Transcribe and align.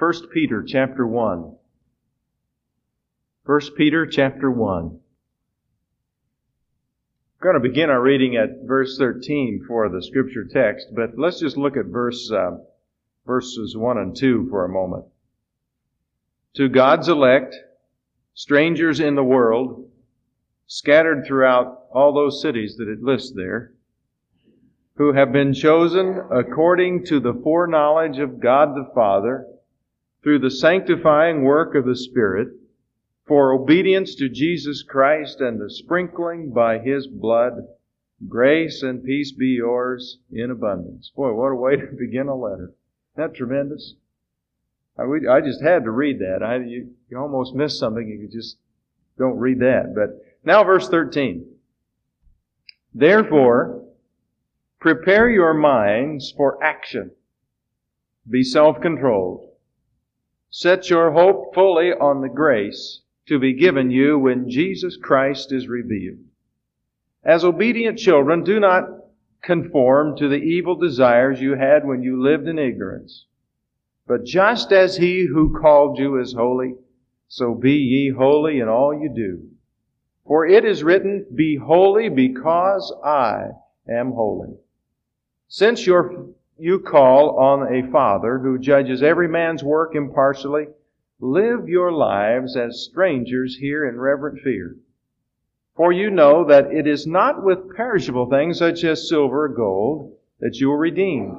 1 0.00 0.12
Peter 0.32 0.64
chapter 0.66 1.06
1. 1.06 1.56
1 3.44 3.60
Peter 3.76 4.06
chapter 4.06 4.50
1. 4.50 4.98
We're 7.38 7.52
going 7.52 7.62
to 7.62 7.68
begin 7.68 7.90
our 7.90 8.00
reading 8.00 8.34
at 8.34 8.66
verse 8.66 8.96
13 8.96 9.66
for 9.68 9.90
the 9.90 10.02
scripture 10.02 10.46
text, 10.50 10.86
but 10.96 11.18
let's 11.18 11.38
just 11.38 11.58
look 11.58 11.76
at 11.76 11.84
verse, 11.84 12.32
uh, 12.32 12.52
verses 13.26 13.76
1 13.76 13.98
and 13.98 14.16
2 14.16 14.48
for 14.48 14.64
a 14.64 14.70
moment. 14.70 15.04
To 16.54 16.70
God's 16.70 17.10
elect, 17.10 17.54
strangers 18.32 19.00
in 19.00 19.16
the 19.16 19.22
world, 19.22 19.86
scattered 20.66 21.26
throughout 21.26 21.82
all 21.92 22.14
those 22.14 22.40
cities 22.40 22.76
that 22.78 22.88
it 22.88 23.02
lists 23.02 23.34
there, 23.36 23.74
who 24.94 25.12
have 25.12 25.30
been 25.30 25.52
chosen 25.52 26.22
according 26.30 27.04
to 27.04 27.20
the 27.20 27.38
foreknowledge 27.42 28.18
of 28.18 28.40
God 28.40 28.70
the 28.70 28.90
Father, 28.94 29.46
through 30.22 30.38
the 30.38 30.50
sanctifying 30.50 31.42
work 31.42 31.74
of 31.74 31.86
the 31.86 31.96
Spirit, 31.96 32.48
for 33.26 33.52
obedience 33.52 34.14
to 34.16 34.28
Jesus 34.28 34.82
Christ 34.82 35.40
and 35.40 35.60
the 35.60 35.70
sprinkling 35.70 36.52
by 36.52 36.78
His 36.78 37.06
blood, 37.06 37.68
grace 38.28 38.82
and 38.82 39.04
peace 39.04 39.32
be 39.32 39.48
yours 39.48 40.18
in 40.32 40.50
abundance. 40.50 41.12
Boy, 41.14 41.32
what 41.32 41.52
a 41.52 41.54
way 41.54 41.76
to 41.76 41.86
begin 41.98 42.28
a 42.28 42.34
letter. 42.34 42.72
Isn't 43.14 43.32
that 43.32 43.34
tremendous? 43.34 43.94
I, 44.98 45.04
I 45.30 45.40
just 45.40 45.62
had 45.62 45.84
to 45.84 45.90
read 45.90 46.18
that. 46.18 46.42
I, 46.42 46.56
you, 46.56 46.90
you 47.08 47.18
almost 47.18 47.54
miss 47.54 47.78
something 47.78 48.08
if 48.08 48.20
you 48.20 48.28
just 48.28 48.56
don't 49.16 49.38
read 49.38 49.60
that. 49.60 49.94
But 49.94 50.22
now 50.44 50.64
verse 50.64 50.88
13. 50.88 51.46
Therefore, 52.92 53.84
prepare 54.80 55.30
your 55.30 55.54
minds 55.54 56.32
for 56.36 56.62
action. 56.62 57.12
Be 58.28 58.42
self-controlled. 58.42 59.49
Set 60.50 60.90
your 60.90 61.12
hope 61.12 61.54
fully 61.54 61.92
on 61.92 62.20
the 62.20 62.28
grace 62.28 63.02
to 63.26 63.38
be 63.38 63.54
given 63.54 63.90
you 63.90 64.18
when 64.18 64.50
Jesus 64.50 64.96
Christ 64.96 65.52
is 65.52 65.68
revealed. 65.68 66.18
As 67.22 67.44
obedient 67.44 67.98
children, 67.98 68.42
do 68.42 68.58
not 68.58 68.84
conform 69.42 70.16
to 70.16 70.28
the 70.28 70.42
evil 70.42 70.74
desires 70.74 71.40
you 71.40 71.54
had 71.54 71.86
when 71.86 72.02
you 72.02 72.20
lived 72.20 72.48
in 72.48 72.58
ignorance. 72.58 73.26
But 74.06 74.24
just 74.24 74.72
as 74.72 74.96
he 74.96 75.26
who 75.26 75.56
called 75.60 75.98
you 75.98 76.18
is 76.18 76.32
holy, 76.32 76.74
so 77.28 77.54
be 77.54 77.74
ye 77.74 78.10
holy 78.10 78.58
in 78.58 78.68
all 78.68 78.92
you 78.92 79.08
do. 79.14 79.48
For 80.26 80.44
it 80.46 80.64
is 80.64 80.82
written, 80.82 81.26
Be 81.32 81.56
holy 81.56 82.08
because 82.08 82.92
I 83.04 83.50
am 83.88 84.12
holy. 84.12 84.56
Since 85.46 85.86
you 86.60 86.80
call 86.80 87.38
on 87.38 87.74
a 87.74 87.90
Father 87.90 88.38
who 88.38 88.58
judges 88.58 89.02
every 89.02 89.28
man's 89.28 89.64
work 89.64 89.94
impartially, 89.94 90.68
Live 91.22 91.68
your 91.68 91.92
lives 91.92 92.56
as 92.56 92.82
strangers 92.82 93.56
here 93.56 93.86
in 93.86 94.00
reverent 94.00 94.40
fear. 94.40 94.76
For 95.76 95.92
you 95.92 96.10
know 96.10 96.44
that 96.44 96.72
it 96.72 96.86
is 96.86 97.06
not 97.06 97.44
with 97.44 97.76
perishable 97.76 98.30
things 98.30 98.58
such 98.58 98.84
as 98.84 99.08
silver 99.08 99.44
or 99.44 99.48
gold 99.48 100.16
that 100.38 100.60
you 100.60 100.72
are 100.72 100.78
redeemed 100.78 101.36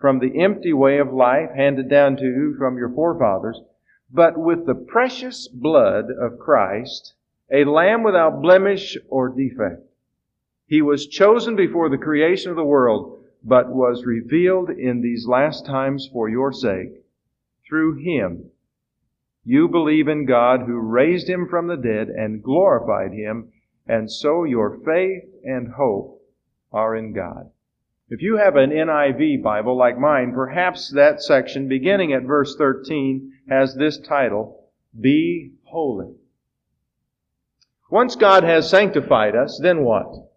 from 0.00 0.18
the 0.18 0.40
empty 0.40 0.72
way 0.72 0.98
of 0.98 1.12
life 1.12 1.50
handed 1.50 1.90
down 1.90 2.16
to 2.16 2.24
you 2.24 2.54
from 2.56 2.78
your 2.78 2.88
forefathers, 2.88 3.60
but 4.10 4.38
with 4.38 4.64
the 4.64 4.74
precious 4.74 5.46
blood 5.46 6.06
of 6.10 6.38
Christ, 6.38 7.12
a 7.52 7.64
lamb 7.64 8.02
without 8.02 8.40
blemish 8.40 8.96
or 9.10 9.28
defect. 9.28 9.82
He 10.66 10.80
was 10.80 11.06
chosen 11.06 11.54
before 11.54 11.90
the 11.90 11.98
creation 11.98 12.50
of 12.50 12.56
the 12.56 12.64
world, 12.64 13.19
but 13.42 13.70
was 13.70 14.04
revealed 14.04 14.70
in 14.70 15.00
these 15.00 15.26
last 15.26 15.66
times 15.66 16.08
for 16.12 16.28
your 16.28 16.52
sake. 16.52 17.04
Through 17.68 17.96
him, 17.96 18.50
you 19.44 19.68
believe 19.68 20.08
in 20.08 20.26
God 20.26 20.62
who 20.62 20.78
raised 20.78 21.28
him 21.28 21.48
from 21.48 21.66
the 21.66 21.76
dead 21.76 22.08
and 22.08 22.42
glorified 22.42 23.12
him, 23.12 23.52
and 23.86 24.10
so 24.10 24.44
your 24.44 24.78
faith 24.84 25.24
and 25.44 25.72
hope 25.72 26.20
are 26.72 26.94
in 26.94 27.12
God. 27.12 27.50
If 28.08 28.22
you 28.22 28.36
have 28.36 28.56
an 28.56 28.70
NIV 28.70 29.42
Bible 29.42 29.76
like 29.76 29.98
mine, 29.98 30.32
perhaps 30.32 30.90
that 30.90 31.22
section 31.22 31.68
beginning 31.68 32.12
at 32.12 32.24
verse 32.24 32.56
13 32.56 33.32
has 33.48 33.74
this 33.74 33.98
title, 33.98 34.68
Be 35.00 35.52
Holy. 35.64 36.14
Once 37.90 38.16
God 38.16 38.44
has 38.44 38.68
sanctified 38.68 39.34
us, 39.34 39.58
then 39.62 39.82
what? 39.84 40.29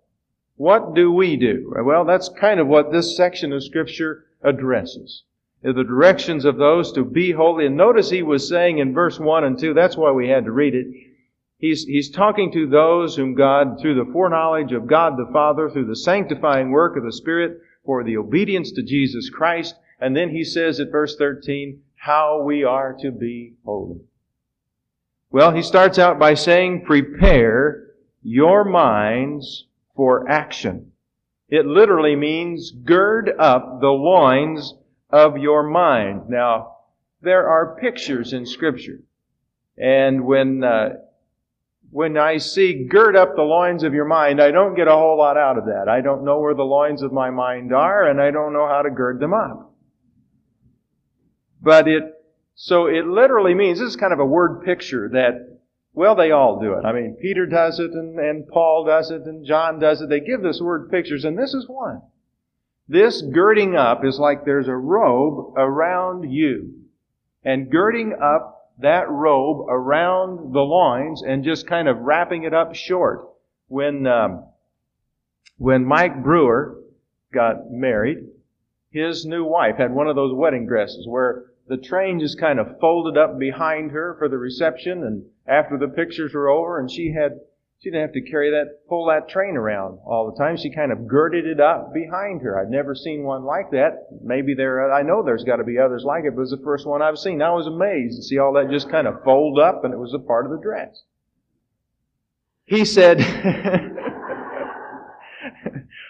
What 0.56 0.94
do 0.94 1.12
we 1.12 1.36
do? 1.36 1.74
Well, 1.84 2.06
that's 2.06 2.30
kind 2.30 2.59
of 2.59 2.68
what 2.68 2.91
this 2.91 3.18
section 3.18 3.52
of 3.53 3.64
Scripture 3.64 4.25
addresses 4.44 5.24
the 5.64 5.84
directions 5.84 6.44
of 6.44 6.58
those 6.58 6.91
to 6.91 7.06
be 7.06 7.31
holy. 7.31 7.66
And 7.66 7.78
notice 7.78 8.09
he 8.09 8.22
was 8.22 8.47
saying 8.47 8.80
in 8.80 8.94
verse 8.94 9.18
1 9.18 9.46
and 9.46 9.58
2, 9.58 9.74
that's 9.74 9.96
why 9.96 10.12
we 10.12 10.28
had 10.28 10.44
to 10.44 10.52
read 10.52 10.75
it. 10.75 10.88
He's, 11.58 11.86
he's 11.86 12.12
talking 12.12 12.52
to 12.52 12.68
those 12.68 13.16
whom 13.16 13.36
God, 13.36 13.80
through 13.80 13.96
the 13.96 14.12
foreknowledge 14.12 14.74
of 14.74 14.88
God 14.88 15.13
the 15.16 15.31
Father, 15.31 15.69
through 15.69 15.86
the 15.86 15.96
sanctifying 15.96 16.72
work 16.72 16.97
of 16.97 17.03
the 17.03 17.13
Spirit, 17.13 17.62
for 17.86 18.03
the 18.03 18.18
obedience 18.18 18.72
to 18.74 18.84
Jesus 18.84 19.30
Christ. 19.30 19.75
And 20.02 20.16
then 20.16 20.31
he 20.31 20.44
says 20.44 20.81
at 20.81 20.92
verse 20.92 21.16
13, 21.16 21.81
how 21.96 22.42
we 22.42 22.66
are 22.66 22.94
to 23.00 23.12
be 23.12 23.53
holy. 23.63 24.02
Well, 25.31 25.52
he 25.52 25.62
starts 25.62 25.97
out 25.97 26.19
by 26.19 26.34
saying, 26.34 26.84
prepare 26.84 27.88
your 28.22 28.66
minds 28.66 29.66
for 29.96 30.30
action. 30.30 30.92
It 31.50 31.66
literally 31.66 32.16
means 32.16 32.72
gird 32.72 33.31
up 33.38 33.80
the 33.80 33.88
loins 33.88 34.74
of 35.09 35.38
your 35.38 35.64
mind. 35.64 36.30
Now, 36.30 36.78
there 37.22 37.48
are 37.48 37.78
pictures 37.80 38.34
in 38.34 38.46
Scripture. 38.46 39.00
And 39.78 40.26
when, 40.26 40.64
uh, 40.64 40.90
when 41.92 42.18
I 42.18 42.38
see 42.38 42.86
gird 42.86 43.16
up 43.16 43.36
the 43.36 43.44
loins 43.44 43.84
of 43.84 43.94
your 43.94 44.06
mind, 44.06 44.42
I 44.42 44.52
don't 44.52 44.76
get 44.76 44.88
a 44.88 44.94
whole 44.94 45.18
lot 45.18 45.38
out 45.38 45.58
of 45.58 45.66
that. 45.66 45.88
I 45.88 46.02
don't 46.02 46.25
know 46.25 46.40
where 46.40 46.56
the 46.56 46.64
loins 46.64 47.04
of 47.04 47.14
my 47.14 47.30
mind 47.30 47.74
are, 47.74 48.08
and 48.08 48.20
I 48.20 48.31
don't 48.31 48.54
know 48.54 48.68
how 48.68 48.81
to 48.81 48.90
gird 48.90 49.20
them 49.20 49.34
up. 49.34 49.75
But 51.62 51.88
it, 51.88 52.04
so 52.56 52.88
it 52.88 53.06
literally 53.06 53.54
means, 53.54 53.80
this 53.80 53.90
is 53.90 53.96
kind 53.96 54.12
of 54.12 54.20
a 54.20 54.25
word 54.25 54.64
picture 54.64 55.10
that, 55.10 55.53
well, 55.94 56.16
they 56.16 56.31
all 56.31 56.59
do 56.59 56.74
it. 56.74 56.86
I 56.86 56.92
mean, 56.92 57.16
Peter 57.22 57.46
does 57.46 57.80
it, 57.80 57.92
and, 57.92 58.18
and 58.20 58.48
Paul 58.48 58.86
does 58.86 59.12
it, 59.12 59.24
and 59.24 59.46
John 59.46 59.80
does 59.80 60.02
it. 60.02 60.09
They 60.09 60.20
give 60.20 60.42
this 60.42 60.59
word 60.59 60.90
pictures, 60.90 61.24
and 61.24 61.38
this 61.38 61.54
is 61.54 61.68
one. 61.68 62.02
This 62.88 63.22
girding 63.22 63.76
up 63.76 64.04
is 64.04 64.20
like 64.20 64.44
there's 64.44 64.68
a 64.68 64.76
robe 64.76 65.54
around 65.56 66.31
you. 66.31 66.74
And 67.44 67.72
girding 67.72 68.18
up 68.22 68.72
that 68.80 69.09
robe 69.09 69.68
around 69.70 70.54
the 70.54 70.62
loins 70.62 71.22
and 71.22 71.44
just 71.44 71.68
kind 71.68 71.88
of 71.88 72.00
wrapping 72.00 72.44
it 72.44 72.54
up 72.54 72.74
short. 72.74 73.30
When, 73.68 74.08
um, 74.08 74.46
when 75.58 75.86
Mike 75.86 76.24
Brewer 76.24 76.80
got 77.31 77.70
married, 77.72 78.18
his 78.90 79.25
new 79.25 79.44
wife 79.44 79.78
had 79.78 79.94
one 79.94 80.08
of 80.08 80.16
those 80.16 80.34
wedding 80.34 80.66
dresses 80.66 81.08
where 81.08 81.46
the 81.68 81.78
train 81.78 82.20
just 82.20 82.40
kind 82.40 82.60
of 82.60 82.80
folded 82.80 83.18
up 83.18 83.40
behind 83.40 83.92
her 83.92 84.16
for 84.18 84.28
the 84.28 84.38
reception 84.38 85.04
and 85.04 85.25
after 85.48 85.78
the 85.78 85.88
pictures 85.88 86.34
were 86.34 86.50
over 86.50 86.80
and 86.80 86.90
she 86.90 87.14
had 87.14 87.40
she 87.84 87.90
didn't 87.92 88.04
have 88.04 88.14
to 88.14 88.22
carry 88.22 88.50
that, 88.52 88.88
pull 88.88 89.08
that 89.08 89.28
train 89.28 89.58
around 89.58 90.00
all 90.06 90.31
the 90.31 90.38
time. 90.42 90.56
She 90.56 90.74
kind 90.74 90.94
of 90.94 91.06
girded 91.06 91.46
it 91.46 91.59
up 91.59 91.94
behind 91.94 92.42
her. 92.42 92.58
I'd 92.58 92.70
never 92.70 92.96
seen 92.96 93.24
one 93.24 93.44
like 93.44 93.72
that. 93.72 94.08
Maybe 94.24 94.54
there, 94.56 94.90
I 94.94 95.02
know 95.02 95.22
there's 95.22 95.44
got 95.44 95.58
to 95.58 95.66
be 95.66 95.78
others 95.78 96.06
like 96.06 96.24
it, 96.24 96.30
but 96.30 96.38
it 96.38 96.48
was 96.48 96.52
the 96.52 96.64
first 96.64 96.88
one 96.88 97.02
I've 97.02 97.18
seen. 97.18 97.42
I 97.42 97.52
was 97.52 97.68
amazed 97.68 98.16
to 98.16 98.24
see 98.24 98.38
all 98.38 98.54
that 98.54 98.70
just 98.70 98.90
kind 98.90 99.06
of 99.06 99.22
fold 99.26 99.59
up 99.59 99.84
and 99.84 99.94
it 99.94 99.98
was 99.98 100.14
a 100.14 100.20
part 100.20 100.46
of 100.46 100.54
the 100.54 100.62
dress. 100.64 101.04
He 102.64 102.86
said, 102.86 103.20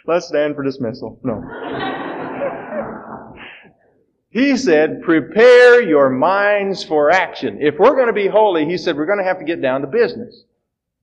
let's 0.06 0.28
stand 0.28 0.54
for 0.56 0.62
dismissal. 0.62 1.20
No. 1.24 2.03
He 4.34 4.58
said, 4.58 5.04
prepare 5.04 5.80
your 5.84 6.10
minds 6.10 6.84
for 6.84 7.12
action. 7.12 7.60
If 7.62 7.78
we're 7.78 7.94
going 7.94 8.08
to 8.08 8.14
be 8.14 8.28
holy, 8.28 8.66
he 8.66 8.80
said, 8.80 8.98
we're 8.98 9.06
going 9.06 9.20
to 9.20 9.24
have 9.24 9.38
to 9.38 9.46
get 9.46 9.62
down 9.62 9.82
to 9.82 9.88
business. 9.88 10.46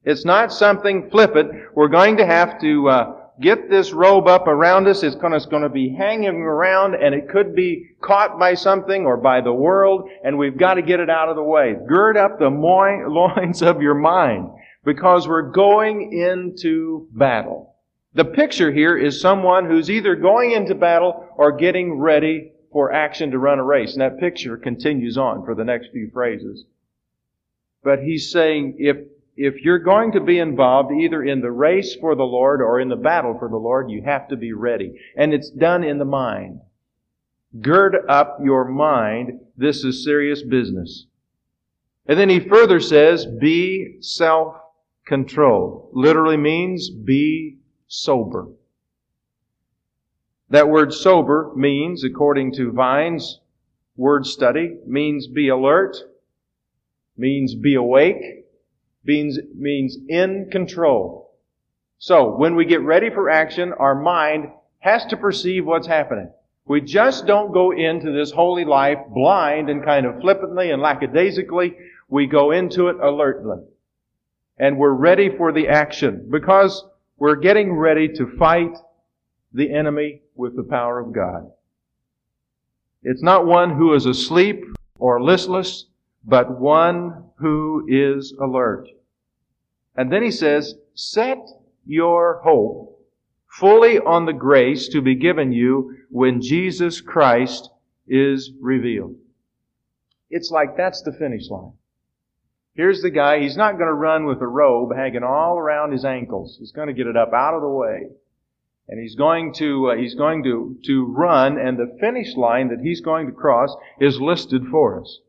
It's 0.03 0.25
not 0.25 0.53
something 0.53 1.09
flippant. 1.11 1.53
We're 1.77 1.87
going 1.87 2.17
to 2.17 2.27
have 2.27 2.61
to 2.61 2.89
uh, 2.89 3.17
get 3.41 3.71
this 3.71 3.93
robe 3.93 4.27
up 4.27 4.49
around 4.49 4.89
us. 4.89 5.05
It's 5.05 5.15
going, 5.15 5.31
to, 5.31 5.37
it's 5.37 5.47
going 5.47 5.63
to 5.63 5.69
be 5.69 5.95
hanging 5.95 6.43
around 6.43 6.97
and 6.97 7.15
it 7.15 7.29
could 7.29 7.55
be 7.55 7.91
caught 8.01 8.37
by 8.37 8.55
something 8.55 9.07
or 9.07 9.17
by 9.17 9.41
the 9.41 9.53
world 9.53 10.11
and 10.25 10.37
we've 10.37 10.59
got 10.59 10.75
to 10.75 10.83
get 10.83 10.99
it 10.99 11.09
out 11.09 11.29
of 11.29 11.37
the 11.37 11.43
way. 11.45 11.77
Gird 11.87 12.17
up 12.17 12.41
the 12.41 12.49
loins 13.09 13.63
of 13.63 13.81
your 13.81 13.95
mind 13.95 14.51
because 14.85 15.29
we're 15.29 15.53
going 15.53 16.13
into 16.13 17.07
battle. 17.13 17.77
The 18.15 18.25
picture 18.25 18.73
here 18.73 18.99
is 18.99 19.21
someone 19.21 19.67
who's 19.67 19.89
either 19.89 20.17
going 20.17 20.51
into 20.51 20.75
battle 20.75 21.29
or 21.37 21.53
getting 21.53 21.97
ready 21.97 22.55
for 22.73 22.93
action 22.93 23.31
to 23.31 23.39
run 23.39 23.59
a 23.59 23.65
race. 23.65 23.93
And 23.93 24.01
that 24.01 24.21
picture 24.21 24.57
continues 24.57 25.19
on 25.19 25.45
for 25.45 25.55
the 25.55 25.65
next 25.65 25.91
few 25.93 26.11
phrases. 26.13 26.65
But 27.83 28.01
he's 28.01 28.31
saying 28.31 28.77
if 28.79 28.99
if 29.43 29.63
you're 29.63 29.79
going 29.79 30.13
to 30.13 30.21
be 30.21 30.39
involved 30.39 30.93
either 30.93 31.23
in 31.23 31.41
the 31.41 31.51
race 31.51 31.97
for 31.99 32.15
the 32.15 32.25
Lord 32.25 32.61
or 32.61 32.79
in 32.79 32.91
the 32.91 32.97
battle 32.97 33.39
for 33.39 33.49
the 33.49 33.57
Lord, 33.57 33.91
you 33.91 34.03
have 34.03 34.29
to 34.29 34.37
be 34.37 34.53
ready. 34.53 35.01
And 35.17 35.33
it's 35.33 35.49
done 35.49 35.83
in 35.83 35.97
the 35.99 36.05
mind. 36.05 36.61
Gird 37.59 37.97
up 38.07 38.39
your 38.43 38.67
mind. 38.67 39.41
This 39.57 39.83
is 39.83 40.05
serious 40.05 40.43
business. 40.43 41.07
And 42.07 42.19
then 42.19 42.29
he 42.29 42.41
further 42.41 42.81
says, 42.81 43.25
be 43.25 43.97
self-controlled. 44.01 45.91
Literally 45.95 46.37
means 46.37 46.91
be 46.91 47.61
sober. 47.89 48.49
That 50.51 50.69
word 50.69 50.93
sober 50.93 51.53
means, 51.55 52.03
according 52.03 52.53
to 52.55 52.73
Vine's 52.73 53.41
word 53.97 54.27
study, 54.27 54.79
means 54.85 55.29
be 55.29 55.49
alert, 55.49 55.97
means 57.17 57.55
be 57.55 57.77
awake, 57.77 58.47
means, 59.05 59.39
means 59.55 59.97
in 60.09 60.49
control. 60.51 61.33
So, 61.99 62.37
when 62.37 62.57
we 62.57 62.65
get 62.65 62.83
ready 62.83 63.11
for 63.11 63.31
action, 63.31 63.73
our 63.73 63.95
mind 63.95 64.51
has 64.81 65.07
to 65.07 65.17
perceive 65.17 65.67
what's 65.67 65.87
happening. 65.87 66.33
We 66.67 66.81
just 66.81 67.27
don't 67.27 67.53
go 67.53 67.71
into 67.73 68.11
this 68.11 68.33
holy 68.33 68.65
life 68.65 68.99
blind 69.09 69.71
and 69.71 69.85
kind 69.85 70.05
of 70.07 70.21
flippantly 70.21 70.71
and 70.71 70.83
lackadaisically. 70.83 71.77
We 72.09 72.27
go 72.27 72.51
into 72.51 72.89
it 72.89 72.97
alertly. 73.01 73.59
And 74.59 74.79
we're 74.79 74.95
ready 74.95 75.37
for 75.37 75.53
the 75.53 75.69
action 75.69 76.29
because 76.31 76.85
we're 77.19 77.37
getting 77.37 77.73
ready 77.73 78.09
to 78.15 78.37
fight 78.37 78.77
the 79.53 79.73
enemy 79.73 80.23
with 80.41 80.57
the 80.57 80.65
power 80.65 80.99
of 80.99 81.13
God. 81.13 81.53
It's 83.03 83.23
not 83.23 83.47
one 83.47 83.77
who 83.77 83.95
is 83.95 84.07
asleep 84.07 84.65
or 84.99 85.23
listless, 85.23 85.87
but 86.25 86.59
one 86.61 87.25
who 87.37 87.87
is 87.89 88.35
alert. 88.41 88.89
And 89.97 90.13
then 90.13 90.23
he 90.23 90.31
says, 90.31 90.75
set 90.95 91.39
your 91.87 92.41
hope 92.43 93.01
fully 93.47 93.99
on 93.99 94.27
the 94.27 94.33
grace 94.33 94.89
to 94.89 95.01
be 95.01 95.15
given 95.15 95.53
you 95.53 95.97
when 96.11 96.41
Jesus 96.41 97.01
Christ 97.01 97.71
is 98.07 98.53
revealed. 98.61 99.17
It's 100.31 100.51
like 100.51 100.77
that's 100.77 101.03
the 101.03 101.13
finish 101.13 101.49
line. 101.51 101.73
Here's 102.75 103.03
the 103.03 103.11
guy, 103.11 103.41
he's 103.41 103.57
not 103.57 103.73
going 103.73 103.89
to 103.89 103.95
run 103.95 104.27
with 104.27 104.41
a 104.41 104.47
robe 104.47 104.95
hanging 104.95 105.25
all 105.25 105.59
around 105.59 105.93
his 105.93 106.05
ankles. 106.05 106.57
He's 106.59 106.73
going 106.73 106.87
to 106.89 106.95
get 106.95 107.09
it 107.09 107.17
up 107.17 107.33
out 107.35 107.55
of 107.55 107.63
the 107.63 107.69
way. 107.69 108.11
And 108.91 109.01
he's 109.01 109.15
going 109.15 109.55
to, 109.55 109.93
uh, 109.93 109.97
he's 109.97 110.17
going 110.17 110.43
to, 110.43 110.77
to 110.87 111.07
run, 111.07 111.57
and 111.59 111.79
the 111.79 111.97
finish 112.01 112.35
line 112.35 112.69
that 112.69 112.81
he's 112.83 113.01
going 113.01 113.27
to 113.27 113.33
cross 113.33 113.75
is 114.01 114.21
listed 114.21 114.63
for 114.69 115.01
us. 115.01 115.21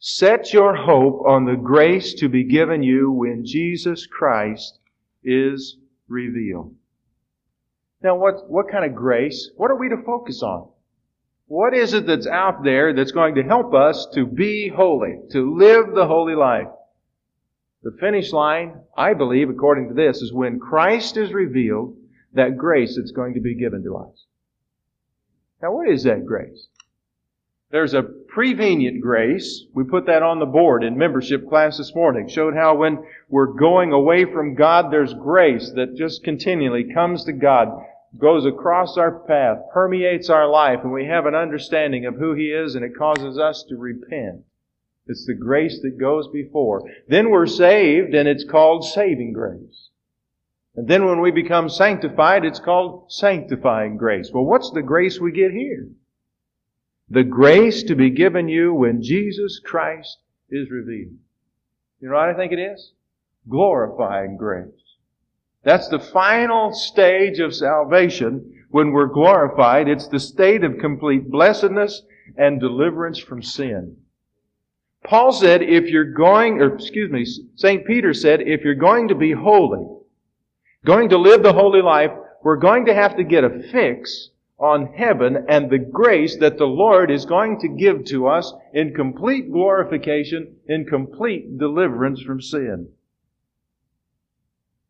Set 0.00 0.52
your 0.52 0.74
hope 0.74 1.24
on 1.24 1.44
the 1.44 1.54
grace 1.54 2.12
to 2.14 2.28
be 2.28 2.42
given 2.42 2.82
you 2.82 3.12
when 3.12 3.46
Jesus 3.46 4.06
Christ 4.06 4.80
is 5.22 5.76
revealed. 6.08 6.74
Now, 8.02 8.16
what, 8.16 8.50
what 8.50 8.68
kind 8.68 8.84
of 8.84 8.96
grace? 8.96 9.50
What 9.56 9.70
are 9.70 9.78
we 9.78 9.88
to 9.88 10.02
focus 10.04 10.42
on? 10.42 10.68
What 11.46 11.74
is 11.74 11.94
it 11.94 12.08
that's 12.08 12.26
out 12.26 12.64
there 12.64 12.92
that's 12.92 13.12
going 13.12 13.36
to 13.36 13.44
help 13.44 13.72
us 13.72 14.08
to 14.14 14.26
be 14.26 14.68
holy, 14.68 15.20
to 15.30 15.56
live 15.56 15.94
the 15.94 16.08
holy 16.08 16.34
life? 16.34 16.66
The 17.84 17.96
finish 18.00 18.32
line, 18.32 18.80
I 18.96 19.12
believe, 19.12 19.50
according 19.50 19.88
to 19.88 19.94
this, 19.94 20.22
is 20.22 20.32
when 20.32 20.58
Christ 20.58 21.18
is 21.18 21.32
revealed, 21.32 21.96
that 22.32 22.56
grace 22.56 22.96
that's 22.96 23.12
going 23.12 23.34
to 23.34 23.40
be 23.40 23.54
given 23.54 23.84
to 23.84 23.96
us. 23.96 24.24
Now, 25.62 25.72
what 25.72 25.88
is 25.88 26.02
that 26.04 26.26
grace? 26.26 26.66
There's 27.70 27.94
a 27.94 28.02
prevenient 28.02 29.00
grace. 29.00 29.64
We 29.74 29.84
put 29.84 30.06
that 30.06 30.22
on 30.22 30.38
the 30.38 30.46
board 30.46 30.82
in 30.82 30.96
membership 30.96 31.48
class 31.48 31.78
this 31.78 31.94
morning. 31.94 32.28
Showed 32.28 32.54
how 32.54 32.74
when 32.74 33.04
we're 33.28 33.52
going 33.52 33.92
away 33.92 34.24
from 34.24 34.54
God, 34.54 34.90
there's 34.90 35.12
grace 35.12 35.70
that 35.76 35.94
just 35.94 36.24
continually 36.24 36.92
comes 36.92 37.24
to 37.24 37.32
God 37.32 37.68
goes 38.18 38.46
across 38.46 38.96
our 38.96 39.10
path, 39.10 39.58
permeates 39.72 40.30
our 40.30 40.48
life, 40.48 40.80
and 40.82 40.92
we 40.92 41.06
have 41.06 41.26
an 41.26 41.34
understanding 41.34 42.06
of 42.06 42.14
who 42.14 42.32
He 42.32 42.46
is, 42.46 42.74
and 42.74 42.84
it 42.84 42.96
causes 42.96 43.38
us 43.38 43.64
to 43.68 43.76
repent. 43.76 44.44
It's 45.06 45.26
the 45.26 45.34
grace 45.34 45.80
that 45.82 45.98
goes 45.98 46.28
before. 46.28 46.88
Then 47.08 47.30
we're 47.30 47.46
saved, 47.46 48.14
and 48.14 48.26
it's 48.26 48.44
called 48.44 48.84
saving 48.84 49.32
grace. 49.34 49.90
And 50.76 50.88
then 50.88 51.04
when 51.04 51.20
we 51.20 51.30
become 51.30 51.68
sanctified, 51.68 52.44
it's 52.44 52.58
called 52.58 53.12
sanctifying 53.12 53.96
grace. 53.96 54.30
Well, 54.32 54.44
what's 54.44 54.70
the 54.70 54.82
grace 54.82 55.20
we 55.20 55.30
get 55.30 55.52
here? 55.52 55.88
The 57.10 57.22
grace 57.22 57.82
to 57.84 57.94
be 57.94 58.10
given 58.10 58.48
you 58.48 58.72
when 58.72 59.02
Jesus 59.02 59.60
Christ 59.62 60.18
is 60.50 60.70
revealed. 60.70 61.18
You 62.00 62.08
know 62.08 62.14
what 62.14 62.30
I 62.30 62.34
think 62.34 62.52
it 62.52 62.58
is? 62.58 62.92
Glorifying 63.48 64.36
grace. 64.36 64.70
That's 65.62 65.88
the 65.88 66.00
final 66.00 66.72
stage 66.72 67.38
of 67.38 67.54
salvation 67.54 68.64
when 68.70 68.90
we're 68.90 69.06
glorified. 69.06 69.88
It's 69.88 70.08
the 70.08 70.18
state 70.18 70.64
of 70.64 70.78
complete 70.78 71.30
blessedness 71.30 72.02
and 72.36 72.58
deliverance 72.58 73.18
from 73.18 73.42
sin. 73.42 73.96
Paul 75.04 75.32
said, 75.32 75.62
if 75.62 75.90
you're 75.90 76.12
going, 76.12 76.62
or 76.62 76.74
excuse 76.74 77.12
me, 77.12 77.26
St. 77.56 77.86
Peter 77.86 78.14
said, 78.14 78.40
if 78.40 78.62
you're 78.62 78.74
going 78.74 79.08
to 79.08 79.14
be 79.14 79.32
holy, 79.32 79.86
going 80.84 81.10
to 81.10 81.18
live 81.18 81.42
the 81.42 81.52
holy 81.52 81.82
life, 81.82 82.10
we're 82.42 82.56
going 82.56 82.86
to 82.86 82.94
have 82.94 83.16
to 83.16 83.24
get 83.24 83.44
a 83.44 83.62
fix 83.70 84.30
on 84.58 84.94
heaven 84.94 85.44
and 85.48 85.68
the 85.68 85.78
grace 85.78 86.38
that 86.38 86.56
the 86.56 86.64
Lord 86.64 87.10
is 87.10 87.26
going 87.26 87.60
to 87.60 87.68
give 87.68 88.06
to 88.06 88.28
us 88.28 88.52
in 88.72 88.94
complete 88.94 89.52
glorification, 89.52 90.56
in 90.66 90.86
complete 90.86 91.58
deliverance 91.58 92.22
from 92.22 92.40
sin. 92.40 92.88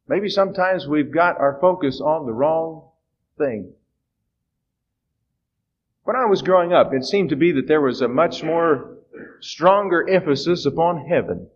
Maybe 0.07 0.29
sometimes 0.29 0.87
we've 0.87 1.13
got 1.13 1.41
our 1.41 1.59
focus 1.61 2.01
on 2.01 2.27
the 2.27 2.33
wrong 2.33 2.89
thing. 3.39 3.73
When 6.05 6.17
I 6.17 6.27
was 6.27 6.43
growing 6.43 6.73
up, 6.73 6.93
it 6.93 7.05
seemed 7.05 7.31
to 7.31 7.37
be 7.37 7.51
that 7.53 7.67
there 7.67 7.81
was 7.81 8.03
a 8.03 8.09
much 8.09 8.43
more 8.43 8.99
stronger 9.41 10.09
emphasis 10.09 10.67
upon 10.67 11.07
heaven. 11.07 11.49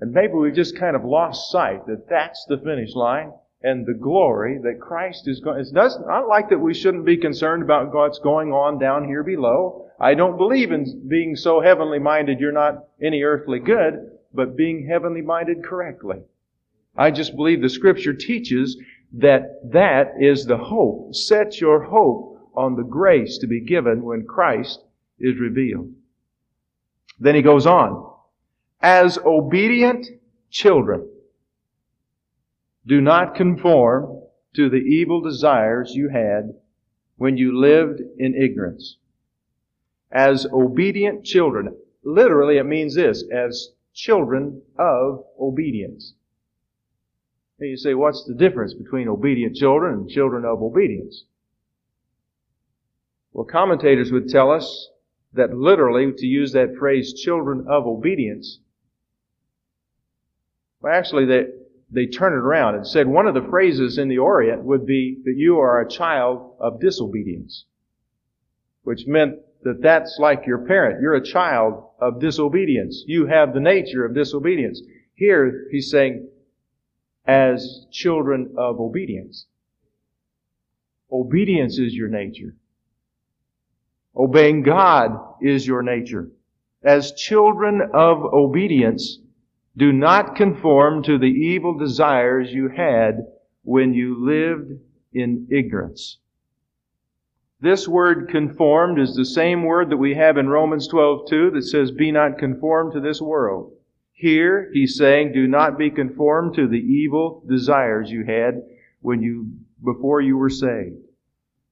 And 0.00 0.12
maybe 0.12 0.34
we've 0.34 0.54
just 0.54 0.78
kind 0.78 0.94
of 0.94 1.04
lost 1.04 1.50
sight 1.50 1.86
that 1.86 2.08
that's 2.08 2.44
the 2.48 2.58
finish 2.58 2.94
line 2.94 3.32
and 3.62 3.84
the 3.84 3.94
glory 3.94 4.58
that 4.62 4.80
Christ 4.80 5.26
is 5.26 5.40
going. 5.40 5.60
It's 5.60 5.72
not 5.72 6.28
like 6.28 6.50
that 6.50 6.60
we 6.60 6.74
shouldn't 6.74 7.04
be 7.04 7.16
concerned 7.16 7.62
about 7.62 7.92
what's 7.92 8.20
going 8.20 8.52
on 8.52 8.78
down 8.78 9.04
here 9.06 9.24
below. 9.24 9.90
I 9.98 10.14
don't 10.14 10.36
believe 10.36 10.70
in 10.70 11.08
being 11.08 11.34
so 11.34 11.60
heavenly 11.60 11.98
minded 11.98 12.38
you're 12.38 12.52
not 12.52 12.84
any 13.02 13.24
earthly 13.24 13.58
good, 13.58 14.12
but 14.32 14.56
being 14.56 14.86
heavenly 14.86 15.22
minded 15.22 15.64
correctly. 15.64 16.22
I 16.96 17.10
just 17.10 17.34
believe 17.34 17.60
the 17.60 17.68
scripture 17.68 18.14
teaches 18.14 18.76
that 19.14 19.72
that 19.72 20.12
is 20.20 20.44
the 20.44 20.58
hope. 20.58 21.14
Set 21.14 21.60
your 21.60 21.82
hope 21.82 22.50
on 22.54 22.76
the 22.76 22.84
grace 22.84 23.38
to 23.38 23.48
be 23.48 23.60
given 23.60 24.02
when 24.02 24.26
Christ 24.26 24.84
is 25.18 25.40
revealed. 25.40 25.92
Then 27.20 27.34
he 27.34 27.42
goes 27.42 27.66
on. 27.66 28.12
As 28.80 29.18
obedient 29.18 30.06
children, 30.50 31.08
do 32.86 33.00
not 33.00 33.34
conform 33.34 34.22
to 34.54 34.70
the 34.70 34.76
evil 34.76 35.20
desires 35.20 35.92
you 35.94 36.08
had 36.08 36.54
when 37.16 37.36
you 37.36 37.58
lived 37.58 38.00
in 38.18 38.34
ignorance. 38.34 38.96
As 40.10 40.46
obedient 40.52 41.24
children, 41.24 41.76
literally 42.02 42.56
it 42.56 42.64
means 42.64 42.94
this, 42.94 43.24
as 43.32 43.70
children 43.92 44.62
of 44.78 45.24
obedience. 45.38 46.14
And 47.58 47.68
you 47.68 47.76
say, 47.76 47.94
what's 47.94 48.24
the 48.24 48.34
difference 48.34 48.72
between 48.72 49.08
obedient 49.08 49.56
children 49.56 49.94
and 49.94 50.08
children 50.08 50.44
of 50.44 50.62
obedience? 50.62 51.24
Well, 53.32 53.44
commentators 53.44 54.12
would 54.12 54.28
tell 54.28 54.50
us 54.50 54.88
that 55.34 55.54
literally, 55.54 56.12
to 56.16 56.26
use 56.26 56.52
that 56.52 56.76
phrase, 56.78 57.12
children 57.14 57.66
of 57.68 57.86
obedience, 57.86 58.60
well, 60.80 60.92
actually, 60.92 61.26
they, 61.26 61.44
they 61.90 62.06
turn 62.06 62.32
it 62.32 62.36
around 62.36 62.76
and 62.76 62.86
said 62.86 63.06
one 63.06 63.26
of 63.26 63.34
the 63.34 63.46
phrases 63.50 63.98
in 63.98 64.08
the 64.08 64.18
Orient 64.18 64.62
would 64.62 64.86
be 64.86 65.20
that 65.24 65.34
you 65.36 65.58
are 65.58 65.80
a 65.80 65.88
child 65.88 66.56
of 66.60 66.80
disobedience, 66.80 67.64
which 68.82 69.06
meant 69.06 69.38
that 69.64 69.82
that's 69.82 70.18
like 70.20 70.46
your 70.46 70.58
parent. 70.66 71.00
You're 71.00 71.16
a 71.16 71.24
child 71.24 71.84
of 72.00 72.20
disobedience. 72.20 73.02
You 73.06 73.26
have 73.26 73.52
the 73.52 73.60
nature 73.60 74.04
of 74.04 74.14
disobedience. 74.14 74.80
Here, 75.14 75.66
he's 75.70 75.90
saying, 75.90 76.28
as 77.26 77.86
children 77.90 78.54
of 78.56 78.80
obedience. 78.80 79.46
Obedience 81.10 81.78
is 81.78 81.94
your 81.94 82.08
nature. 82.08 82.54
Obeying 84.18 84.62
God 84.62 85.12
is 85.40 85.66
your 85.66 85.82
nature. 85.82 86.30
As 86.82 87.12
children 87.12 87.80
of 87.94 88.18
obedience, 88.24 89.20
do 89.76 89.92
not 89.92 90.34
conform 90.34 91.04
to 91.04 91.18
the 91.18 91.26
evil 91.26 91.78
desires 91.78 92.52
you 92.52 92.68
had 92.68 93.26
when 93.62 93.94
you 93.94 94.16
lived 94.24 94.72
in 95.12 95.46
ignorance. 95.50 96.18
This 97.60 97.88
word 97.88 98.28
conformed 98.28 98.98
is 98.98 99.14
the 99.14 99.24
same 99.24 99.64
word 99.64 99.90
that 99.90 99.96
we 99.96 100.14
have 100.14 100.36
in 100.36 100.48
Romans 100.48 100.88
12:2 100.88 101.52
that 101.52 101.62
says 101.62 101.90
be 101.90 102.10
not 102.12 102.38
conformed 102.38 102.92
to 102.92 103.00
this 103.00 103.20
world. 103.20 103.72
Here, 104.12 104.68
he's 104.72 104.96
saying, 104.96 105.32
do 105.32 105.46
not 105.46 105.78
be 105.78 105.90
conformed 105.90 106.54
to 106.54 106.66
the 106.66 106.76
evil 106.76 107.44
desires 107.48 108.10
you 108.10 108.24
had 108.24 108.62
when 109.00 109.22
you, 109.22 109.46
before 109.84 110.20
you 110.20 110.36
were 110.36 110.50
saved. 110.50 111.07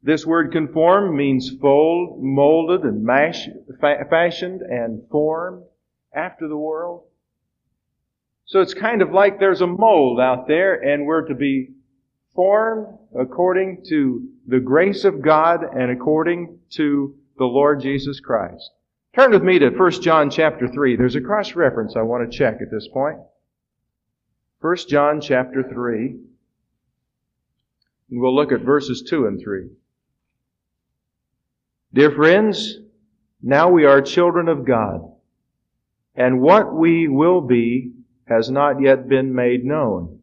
This 0.02 0.24
word 0.24 0.52
conform 0.52 1.16
means 1.16 1.50
fold, 1.60 2.22
molded, 2.22 2.82
and 2.82 3.02
mash, 3.02 3.48
fa- 3.80 4.06
fashioned 4.08 4.60
and 4.62 5.02
formed 5.10 5.64
after 6.14 6.48
the 6.48 6.56
world. 6.56 7.04
So 8.44 8.60
it's 8.60 8.74
kind 8.74 9.02
of 9.02 9.10
like 9.10 9.40
there's 9.40 9.60
a 9.60 9.66
mold 9.66 10.20
out 10.20 10.46
there 10.46 10.74
and 10.74 11.04
we're 11.04 11.26
to 11.26 11.34
be 11.34 11.70
formed 12.34 12.86
according 13.18 13.84
to 13.88 14.28
the 14.46 14.60
grace 14.60 15.04
of 15.04 15.20
God 15.22 15.64
and 15.64 15.90
according 15.90 16.60
to 16.74 17.16
the 17.38 17.44
Lord 17.44 17.80
Jesus 17.80 18.20
Christ. 18.20 18.70
Turn 19.14 19.32
with 19.32 19.42
me 19.42 19.58
to 19.58 19.70
1 19.70 19.90
John 20.02 20.30
chapter 20.30 20.68
3. 20.68 20.96
There's 20.96 21.16
a 21.16 21.20
cross 21.20 21.54
reference 21.54 21.96
I 21.96 22.02
want 22.02 22.30
to 22.30 22.38
check 22.38 22.58
at 22.60 22.70
this 22.70 22.86
point. 22.86 23.18
1 24.60 24.76
John 24.88 25.20
chapter 25.20 25.62
3. 25.62 26.16
And 28.10 28.20
we'll 28.20 28.34
look 28.34 28.52
at 28.52 28.60
verses 28.60 29.02
2 29.08 29.26
and 29.26 29.40
3. 29.42 29.70
Dear 31.94 32.10
friends, 32.10 32.78
now 33.42 33.70
we 33.70 33.84
are 33.84 34.02
children 34.02 34.48
of 34.48 34.66
God, 34.66 35.00
and 36.14 36.40
what 36.40 36.74
we 36.74 37.08
will 37.08 37.40
be 37.40 37.92
has 38.26 38.50
not 38.50 38.80
yet 38.80 39.08
been 39.08 39.34
made 39.34 39.64
known. 39.64 40.20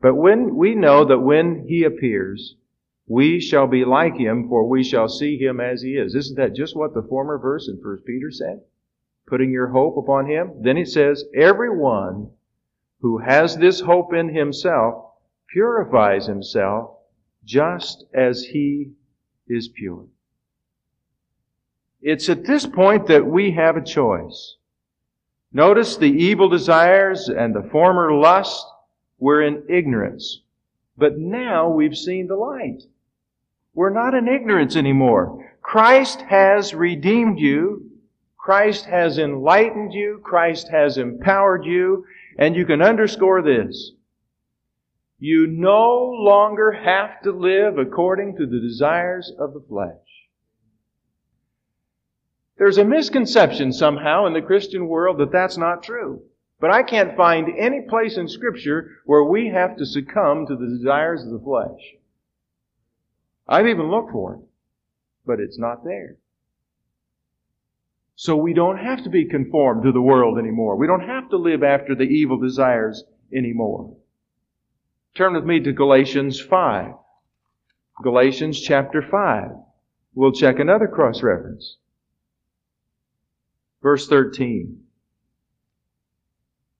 But 0.00 0.16
when 0.16 0.56
we 0.56 0.74
know 0.74 1.04
that 1.04 1.20
when 1.20 1.66
he 1.68 1.84
appears, 1.84 2.56
we 3.06 3.40
shall 3.40 3.68
be 3.68 3.84
like 3.84 4.16
him, 4.16 4.48
for 4.48 4.68
we 4.68 4.82
shall 4.82 5.08
see 5.08 5.38
him 5.38 5.60
as 5.60 5.82
he 5.82 5.92
is. 5.92 6.14
Isn't 6.14 6.36
that 6.36 6.56
just 6.56 6.76
what 6.76 6.94
the 6.94 7.06
former 7.08 7.38
verse 7.38 7.68
in 7.68 7.76
1 7.76 7.98
Peter 8.04 8.30
said? 8.30 8.60
Putting 9.26 9.50
your 9.50 9.68
hope 9.68 9.96
upon 9.96 10.26
him. 10.26 10.62
Then 10.62 10.76
it 10.76 10.88
says, 10.88 11.24
everyone 11.34 12.30
who 13.00 13.18
has 13.18 13.56
this 13.56 13.80
hope 13.80 14.12
in 14.12 14.34
himself 14.34 15.12
purifies 15.48 16.26
himself 16.26 16.96
just 17.44 18.04
as 18.12 18.42
he 18.42 18.90
is 19.48 19.68
pure. 19.68 20.06
It's 22.00 22.28
at 22.28 22.44
this 22.44 22.66
point 22.66 23.06
that 23.08 23.26
we 23.26 23.52
have 23.52 23.76
a 23.76 23.84
choice. 23.84 24.56
Notice 25.52 25.96
the 25.96 26.10
evil 26.10 26.48
desires 26.48 27.28
and 27.28 27.54
the 27.54 27.68
former 27.70 28.12
lust 28.12 28.66
were 29.18 29.42
in 29.42 29.64
ignorance. 29.68 30.42
But 30.98 31.18
now 31.18 31.68
we've 31.68 31.96
seen 31.96 32.26
the 32.26 32.36
light. 32.36 32.82
We're 33.74 33.90
not 33.90 34.14
in 34.14 34.28
ignorance 34.28 34.76
anymore. 34.76 35.54
Christ 35.62 36.22
has 36.22 36.74
redeemed 36.74 37.38
you. 37.38 37.90
Christ 38.38 38.86
has 38.86 39.18
enlightened 39.18 39.92
you. 39.92 40.20
Christ 40.22 40.68
has 40.68 40.98
empowered 40.98 41.64
you. 41.64 42.04
And 42.38 42.54
you 42.54 42.64
can 42.64 42.82
underscore 42.82 43.42
this. 43.42 43.92
You 45.18 45.46
no 45.46 46.12
longer 46.18 46.72
have 46.72 47.22
to 47.22 47.32
live 47.32 47.78
according 47.78 48.36
to 48.36 48.46
the 48.46 48.60
desires 48.60 49.32
of 49.38 49.54
the 49.54 49.64
flesh. 49.66 50.15
There's 52.58 52.78
a 52.78 52.84
misconception 52.84 53.72
somehow 53.72 54.26
in 54.26 54.32
the 54.32 54.42
Christian 54.42 54.88
world 54.88 55.18
that 55.18 55.32
that's 55.32 55.58
not 55.58 55.82
true. 55.82 56.22
But 56.58 56.70
I 56.70 56.82
can't 56.82 57.16
find 57.16 57.48
any 57.58 57.82
place 57.82 58.16
in 58.16 58.28
Scripture 58.28 58.90
where 59.04 59.24
we 59.24 59.48
have 59.48 59.76
to 59.76 59.84
succumb 59.84 60.46
to 60.46 60.56
the 60.56 60.66
desires 60.66 61.22
of 61.22 61.30
the 61.30 61.38
flesh. 61.38 61.80
I've 63.46 63.66
even 63.66 63.90
looked 63.90 64.10
for 64.10 64.34
it, 64.34 64.40
but 65.26 65.38
it's 65.38 65.58
not 65.58 65.84
there. 65.84 66.16
So 68.14 68.34
we 68.36 68.54
don't 68.54 68.78
have 68.78 69.04
to 69.04 69.10
be 69.10 69.26
conformed 69.26 69.82
to 69.82 69.92
the 69.92 70.00
world 70.00 70.38
anymore. 70.38 70.76
We 70.76 70.86
don't 70.86 71.06
have 71.06 71.28
to 71.30 71.36
live 71.36 71.62
after 71.62 71.94
the 71.94 72.04
evil 72.04 72.38
desires 72.38 73.04
anymore. 73.30 73.94
Turn 75.14 75.34
with 75.34 75.44
me 75.44 75.60
to 75.60 75.72
Galatians 75.72 76.40
5. 76.40 76.94
Galatians 78.02 78.60
chapter 78.60 79.02
5. 79.02 79.50
We'll 80.14 80.32
check 80.32 80.58
another 80.58 80.88
cross 80.88 81.22
reference. 81.22 81.76
Verse 83.82 84.08
13. 84.08 84.80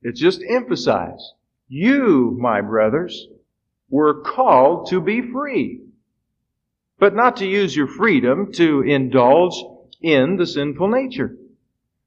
It's 0.02 0.20
just 0.20 0.42
emphasized. 0.48 1.32
You, 1.68 2.36
my 2.38 2.60
brothers, 2.60 3.26
were 3.88 4.22
called 4.22 4.88
to 4.90 5.00
be 5.00 5.20
free, 5.20 5.80
but 6.98 7.14
not 7.14 7.36
to 7.38 7.46
use 7.46 7.74
your 7.74 7.88
freedom 7.88 8.52
to 8.52 8.82
indulge 8.82 9.54
in 10.00 10.36
the 10.36 10.46
sinful 10.46 10.88
nature, 10.88 11.36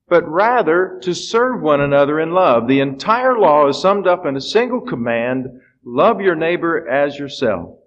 but 0.08 0.27
rather 0.29 1.00
to 1.03 1.13
serve 1.13 1.62
one 1.62 1.81
another 1.81 2.19
in 2.19 2.31
love. 2.31 2.67
The 2.67 2.79
entire 2.79 3.38
law 3.38 3.67
is 3.67 3.81
summed 3.81 4.08
up 4.08 4.25
in 4.25 4.38
a 4.38 4.41
single 4.41 4.81
command, 4.81 5.48
love 5.84 6.22
your 6.22 6.36
neighbor 6.36 6.88
as 6.88 7.17
yourself. 7.17 7.77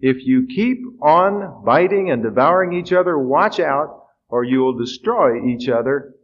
If 0.00 0.26
you 0.26 0.46
keep 0.46 0.80
on 1.00 1.64
biting 1.64 2.10
and 2.10 2.22
devouring 2.22 2.72
each 2.72 2.92
other, 2.92 3.18
watch 3.18 3.60
out, 3.60 4.06
or 4.28 4.44
you 4.44 4.60
will 4.60 4.76
destroy 4.76 5.44
each 5.46 5.68
other 5.68 6.14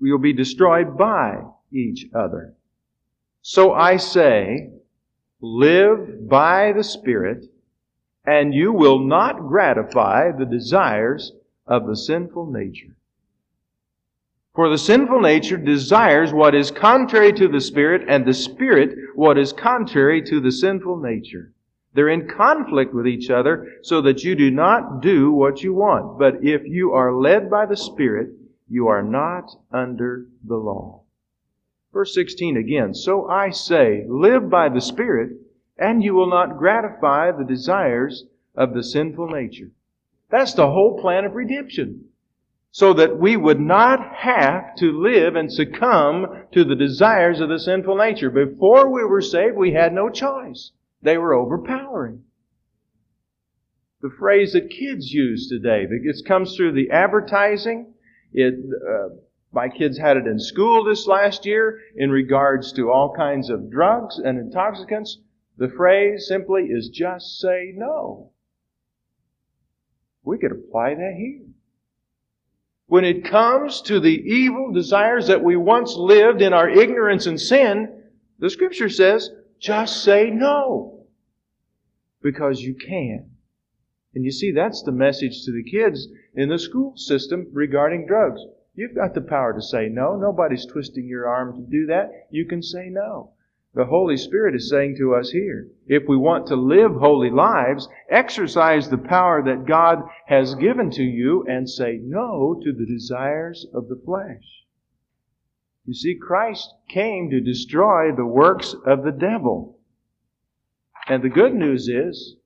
we 0.00 0.10
will 0.10 0.18
be 0.18 0.32
destroyed 0.32 0.96
by 0.98 1.42
each 1.72 2.06
other. 2.14 2.54
So 3.42 3.72
I 3.72 3.96
say, 3.96 4.70
live 5.40 6.28
by 6.28 6.72
the 6.72 6.84
Spirit, 6.84 7.44
and 8.24 8.54
you 8.54 8.72
will 8.72 8.98
not 8.98 9.48
gratify 9.48 10.32
the 10.32 10.46
desires 10.46 11.32
of 11.66 11.86
the 11.86 11.96
sinful 11.96 12.50
nature. 12.50 12.96
For 14.54 14.68
the 14.68 14.78
sinful 14.78 15.20
nature 15.20 15.56
desires 15.56 16.32
what 16.32 16.54
is 16.54 16.70
contrary 16.70 17.32
to 17.34 17.48
the 17.48 17.60
Spirit, 17.60 18.06
and 18.08 18.24
the 18.24 18.32
Spirit 18.32 18.96
what 19.14 19.36
is 19.36 19.52
contrary 19.52 20.22
to 20.22 20.40
the 20.40 20.52
sinful 20.52 20.98
nature. 20.98 21.52
They're 21.92 22.08
in 22.08 22.28
conflict 22.28 22.94
with 22.94 23.06
each 23.06 23.30
other 23.30 23.74
so 23.82 24.00
that 24.02 24.24
you 24.24 24.34
do 24.34 24.50
not 24.50 25.00
do 25.00 25.32
what 25.32 25.62
you 25.62 25.74
want. 25.74 26.18
But 26.18 26.42
if 26.42 26.62
you 26.64 26.92
are 26.92 27.12
led 27.12 27.50
by 27.50 27.66
the 27.66 27.76
Spirit, 27.76 28.30
you 28.68 28.88
are 28.88 29.02
not 29.02 29.50
under 29.70 30.26
the 30.42 30.56
law. 30.56 31.02
Verse 31.92 32.12
16 32.14 32.56
again, 32.56 32.92
So 32.92 33.28
I 33.28 33.50
say, 33.50 34.04
live 34.08 34.50
by 34.50 34.68
the 34.68 34.80
Spirit, 34.80 35.30
and 35.78 36.02
you 36.02 36.14
will 36.14 36.28
not 36.28 36.58
gratify 36.58 37.30
the 37.30 37.44
desires 37.44 38.24
of 38.54 38.74
the 38.74 38.82
sinful 38.82 39.28
nature. 39.28 39.70
That's 40.30 40.54
the 40.54 40.70
whole 40.70 41.00
plan 41.00 41.24
of 41.24 41.34
redemption. 41.34 42.06
So 42.72 42.92
that 42.94 43.20
we 43.20 43.36
would 43.36 43.60
not 43.60 44.14
have 44.16 44.74
to 44.76 45.00
live 45.00 45.36
and 45.36 45.52
succumb 45.52 46.26
to 46.52 46.64
the 46.64 46.74
desires 46.74 47.40
of 47.40 47.48
the 47.48 47.60
sinful 47.60 47.96
nature. 47.96 48.30
Before 48.30 48.90
we 48.90 49.04
were 49.04 49.20
saved, 49.20 49.56
we 49.56 49.72
had 49.72 49.92
no 49.92 50.10
choice. 50.10 50.72
They 51.00 51.16
were 51.16 51.34
overpowering. 51.34 52.24
The 54.00 54.10
phrase 54.10 54.52
that 54.54 54.70
kids 54.70 55.12
use 55.12 55.48
today, 55.48 55.86
it 55.88 56.26
comes 56.26 56.56
through 56.56 56.72
the 56.72 56.90
advertising, 56.90 57.93
it, 58.34 58.54
uh, 58.54 59.14
my 59.52 59.68
kids 59.68 59.96
had 59.96 60.16
it 60.16 60.26
in 60.26 60.38
school 60.38 60.84
this 60.84 61.06
last 61.06 61.46
year 61.46 61.80
in 61.96 62.10
regards 62.10 62.72
to 62.72 62.90
all 62.90 63.14
kinds 63.14 63.48
of 63.48 63.70
drugs 63.70 64.18
and 64.18 64.38
intoxicants. 64.38 65.18
The 65.56 65.68
phrase 65.68 66.26
simply 66.26 66.64
is 66.64 66.88
just 66.88 67.38
say 67.38 67.72
no. 67.74 68.32
We 70.24 70.38
could 70.38 70.50
apply 70.50 70.94
that 70.94 71.14
here. 71.16 71.42
When 72.86 73.04
it 73.04 73.24
comes 73.24 73.80
to 73.82 74.00
the 74.00 74.08
evil 74.08 74.72
desires 74.72 75.28
that 75.28 75.42
we 75.42 75.56
once 75.56 75.94
lived 75.94 76.42
in 76.42 76.52
our 76.52 76.68
ignorance 76.68 77.26
and 77.26 77.40
sin, 77.40 78.02
the 78.40 78.50
scripture 78.50 78.88
says, 78.88 79.30
just 79.60 80.02
say 80.02 80.30
no. 80.30 81.06
Because 82.22 82.60
you 82.60 82.74
can. 82.74 83.30
And 84.14 84.24
you 84.24 84.30
see, 84.30 84.52
that's 84.52 84.82
the 84.82 84.92
message 84.92 85.44
to 85.44 85.52
the 85.52 85.68
kids 85.68 86.06
in 86.34 86.48
the 86.48 86.58
school 86.58 86.96
system 86.96 87.48
regarding 87.52 88.06
drugs. 88.06 88.40
You've 88.74 88.94
got 88.94 89.14
the 89.14 89.20
power 89.20 89.52
to 89.52 89.62
say 89.62 89.88
no. 89.88 90.16
Nobody's 90.16 90.66
twisting 90.66 91.06
your 91.06 91.28
arm 91.28 91.54
to 91.54 91.70
do 91.70 91.86
that. 91.86 92.10
You 92.30 92.46
can 92.46 92.62
say 92.62 92.88
no. 92.90 93.30
The 93.74 93.86
Holy 93.86 94.16
Spirit 94.16 94.54
is 94.54 94.70
saying 94.70 94.96
to 94.98 95.16
us 95.16 95.30
here, 95.30 95.68
if 95.88 96.04
we 96.08 96.16
want 96.16 96.46
to 96.46 96.56
live 96.56 96.92
holy 96.92 97.30
lives, 97.30 97.88
exercise 98.08 98.88
the 98.88 98.98
power 98.98 99.42
that 99.42 99.66
God 99.66 100.04
has 100.26 100.54
given 100.54 100.90
to 100.92 101.02
you 101.02 101.44
and 101.48 101.68
say 101.68 101.98
no 102.00 102.60
to 102.62 102.72
the 102.72 102.86
desires 102.86 103.66
of 103.74 103.88
the 103.88 104.00
flesh. 104.04 104.44
You 105.86 105.94
see, 105.94 106.14
Christ 106.14 106.72
came 106.88 107.30
to 107.30 107.40
destroy 107.40 108.14
the 108.14 108.24
works 108.24 108.74
of 108.86 109.02
the 109.02 109.12
devil. 109.12 109.78
And 111.08 111.22
the 111.22 111.28
good 111.28 111.54
news 111.54 111.88
is 111.88 112.36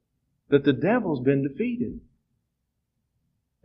that 0.48 0.64
the 0.64 0.72
devil's 0.72 1.20
been 1.20 1.42
defeated. 1.42 2.00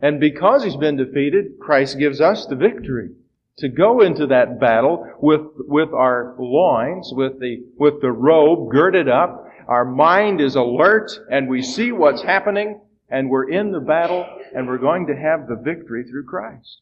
And 0.00 0.20
because 0.20 0.64
he's 0.64 0.76
been 0.76 0.96
defeated, 0.96 1.58
Christ 1.58 1.98
gives 1.98 2.20
us 2.20 2.46
the 2.46 2.56
victory 2.56 3.10
to 3.58 3.68
go 3.68 4.00
into 4.00 4.26
that 4.26 4.60
battle 4.60 5.08
with, 5.20 5.42
with 5.56 5.90
our 5.92 6.34
loins, 6.38 7.10
with 7.12 7.40
the, 7.40 7.64
with 7.78 8.00
the 8.00 8.10
robe 8.10 8.70
girded 8.70 9.08
up. 9.08 9.48
Our 9.68 9.84
mind 9.84 10.40
is 10.40 10.56
alert 10.56 11.10
and 11.30 11.48
we 11.48 11.62
see 11.62 11.92
what's 11.92 12.22
happening 12.22 12.80
and 13.08 13.30
we're 13.30 13.48
in 13.48 13.70
the 13.70 13.80
battle 13.80 14.26
and 14.54 14.66
we're 14.66 14.78
going 14.78 15.06
to 15.06 15.16
have 15.16 15.46
the 15.46 15.56
victory 15.56 16.04
through 16.04 16.24
Christ. 16.24 16.80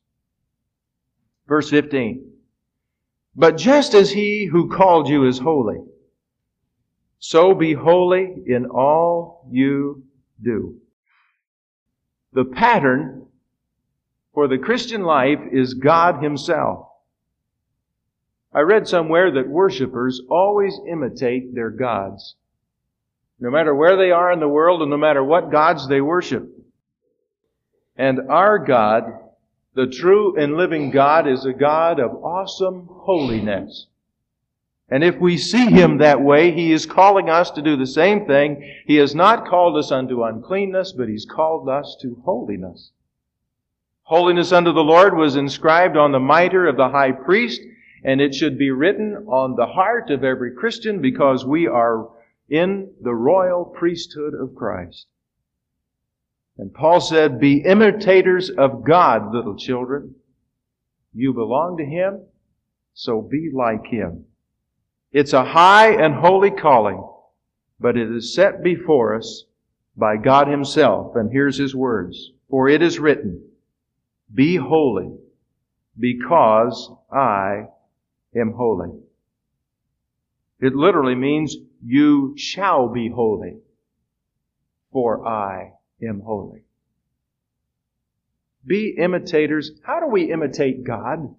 Verse 1.46 1.68
15. 1.70 2.28
But 3.36 3.56
just 3.56 3.94
as 3.94 4.10
he 4.10 4.46
who 4.46 4.68
called 4.68 5.08
you 5.08 5.26
is 5.26 5.38
holy, 5.38 5.78
so 7.24 7.54
be 7.54 7.72
holy 7.72 8.34
in 8.46 8.66
all 8.66 9.46
you 9.48 10.02
do. 10.42 10.80
The 12.32 12.44
pattern 12.44 13.28
for 14.34 14.48
the 14.48 14.58
Christian 14.58 15.04
life 15.04 15.38
is 15.52 15.74
God 15.74 16.20
Himself. 16.20 16.88
I 18.52 18.62
read 18.62 18.88
somewhere 18.88 19.30
that 19.30 19.48
worshipers 19.48 20.20
always 20.28 20.76
imitate 20.90 21.54
their 21.54 21.70
gods. 21.70 22.34
No 23.38 23.50
matter 23.50 23.72
where 23.72 23.96
they 23.96 24.10
are 24.10 24.32
in 24.32 24.40
the 24.40 24.48
world 24.48 24.82
and 24.82 24.90
no 24.90 24.96
matter 24.96 25.22
what 25.22 25.52
gods 25.52 25.86
they 25.86 26.00
worship. 26.00 26.50
And 27.96 28.18
our 28.30 28.58
God, 28.58 29.04
the 29.74 29.86
true 29.86 30.36
and 30.36 30.56
living 30.56 30.90
God, 30.90 31.28
is 31.28 31.44
a 31.44 31.52
God 31.52 32.00
of 32.00 32.24
awesome 32.24 32.88
holiness. 32.90 33.86
And 34.92 35.02
if 35.02 35.18
we 35.18 35.38
see 35.38 35.70
Him 35.70 35.96
that 35.98 36.20
way, 36.20 36.52
He 36.52 36.70
is 36.70 36.84
calling 36.84 37.30
us 37.30 37.50
to 37.52 37.62
do 37.62 37.78
the 37.78 37.86
same 37.86 38.26
thing. 38.26 38.62
He 38.86 38.96
has 38.96 39.14
not 39.14 39.46
called 39.46 39.78
us 39.78 39.90
unto 39.90 40.22
uncleanness, 40.22 40.92
but 40.92 41.08
He's 41.08 41.24
called 41.24 41.66
us 41.66 41.96
to 42.02 42.20
holiness. 42.26 42.92
Holiness 44.02 44.52
unto 44.52 44.70
the 44.70 44.84
Lord 44.84 45.16
was 45.16 45.34
inscribed 45.34 45.96
on 45.96 46.12
the 46.12 46.20
mitre 46.20 46.66
of 46.66 46.76
the 46.76 46.90
high 46.90 47.12
priest, 47.12 47.62
and 48.04 48.20
it 48.20 48.34
should 48.34 48.58
be 48.58 48.70
written 48.70 49.24
on 49.28 49.56
the 49.56 49.64
heart 49.64 50.10
of 50.10 50.24
every 50.24 50.52
Christian 50.52 51.00
because 51.00 51.42
we 51.42 51.66
are 51.66 52.10
in 52.50 52.92
the 53.00 53.14
royal 53.14 53.64
priesthood 53.64 54.34
of 54.34 54.54
Christ. 54.54 55.06
And 56.58 56.74
Paul 56.74 57.00
said, 57.00 57.40
Be 57.40 57.64
imitators 57.64 58.50
of 58.50 58.84
God, 58.84 59.32
little 59.32 59.56
children. 59.56 60.16
You 61.14 61.32
belong 61.32 61.78
to 61.78 61.84
Him, 61.86 62.26
so 62.92 63.22
be 63.22 63.48
like 63.54 63.86
Him. 63.86 64.26
It's 65.12 65.34
a 65.34 65.44
high 65.44 65.92
and 65.92 66.14
holy 66.14 66.50
calling, 66.50 67.06
but 67.78 67.96
it 67.96 68.10
is 68.10 68.34
set 68.34 68.62
before 68.62 69.14
us 69.14 69.44
by 69.96 70.16
God 70.16 70.48
Himself. 70.48 71.16
And 71.16 71.30
here's 71.30 71.58
His 71.58 71.74
words. 71.74 72.32
For 72.48 72.68
it 72.68 72.82
is 72.82 72.98
written, 72.98 73.42
Be 74.34 74.56
holy, 74.56 75.12
because 75.98 76.90
I 77.10 77.66
am 78.34 78.52
holy. 78.52 78.90
It 80.60 80.74
literally 80.74 81.14
means 81.14 81.56
you 81.84 82.34
shall 82.36 82.88
be 82.88 83.08
holy, 83.08 83.56
for 84.92 85.26
I 85.26 85.72
am 86.00 86.20
holy. 86.20 86.62
Be 88.64 88.94
imitators. 88.96 89.72
How 89.82 90.00
do 90.00 90.06
we 90.06 90.30
imitate 90.30 90.84
God? 90.84 91.34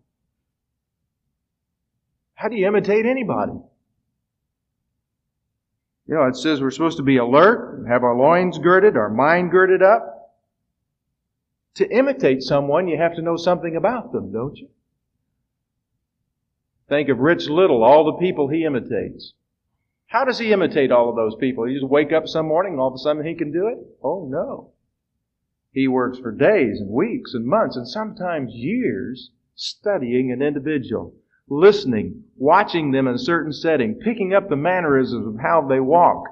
How 2.43 2.49
do 2.49 2.57
you 2.57 2.67
imitate 2.67 3.05
anybody? 3.05 3.53
You 6.05 6.15
know, 6.15 6.27
it 6.27 6.35
says 6.35 6.59
we're 6.59 6.71
supposed 6.71 6.97
to 6.97 7.03
be 7.03 7.15
alert, 7.15 7.85
have 7.87 8.03
our 8.03 8.17
loins 8.17 8.57
girded, 8.57 8.97
our 8.97 9.09
mind 9.09 9.49
girded 9.49 9.81
up. 9.81 10.33
To 11.75 11.89
imitate 11.89 12.43
someone, 12.43 12.89
you 12.89 12.97
have 12.97 13.15
to 13.15 13.21
know 13.21 13.37
something 13.37 13.77
about 13.77 14.11
them, 14.11 14.33
don't 14.33 14.57
you? 14.57 14.67
Think 16.89 17.07
of 17.07 17.19
Rich 17.19 17.47
Little, 17.47 17.81
all 17.81 18.03
the 18.03 18.19
people 18.19 18.49
he 18.49 18.65
imitates. 18.65 19.31
How 20.07 20.25
does 20.25 20.37
he 20.37 20.51
imitate 20.51 20.91
all 20.91 21.07
of 21.09 21.15
those 21.15 21.37
people? 21.39 21.63
He 21.63 21.75
just 21.75 21.87
wake 21.87 22.11
up 22.11 22.27
some 22.27 22.49
morning 22.49 22.73
and 22.73 22.81
all 22.81 22.89
of 22.89 22.95
a 22.95 22.97
sudden 22.97 23.25
he 23.25 23.35
can 23.35 23.53
do 23.53 23.67
it? 23.67 23.77
Oh 24.03 24.27
no. 24.29 24.71
He 25.71 25.87
works 25.87 26.19
for 26.19 26.33
days 26.33 26.81
and 26.81 26.89
weeks 26.89 27.33
and 27.33 27.45
months 27.45 27.77
and 27.77 27.87
sometimes 27.87 28.51
years 28.53 29.31
studying 29.55 30.29
an 30.29 30.41
individual, 30.41 31.15
listening, 31.47 32.23
watching 32.35 32.91
them 32.91 33.07
in 33.07 33.15
a 33.15 33.19
certain 33.19 33.53
setting, 33.53 33.95
picking 33.95 34.33
up 34.33 34.49
the 34.49 34.55
mannerisms 34.55 35.27
of 35.27 35.41
how 35.41 35.61
they 35.67 35.79
walk. 35.79 36.25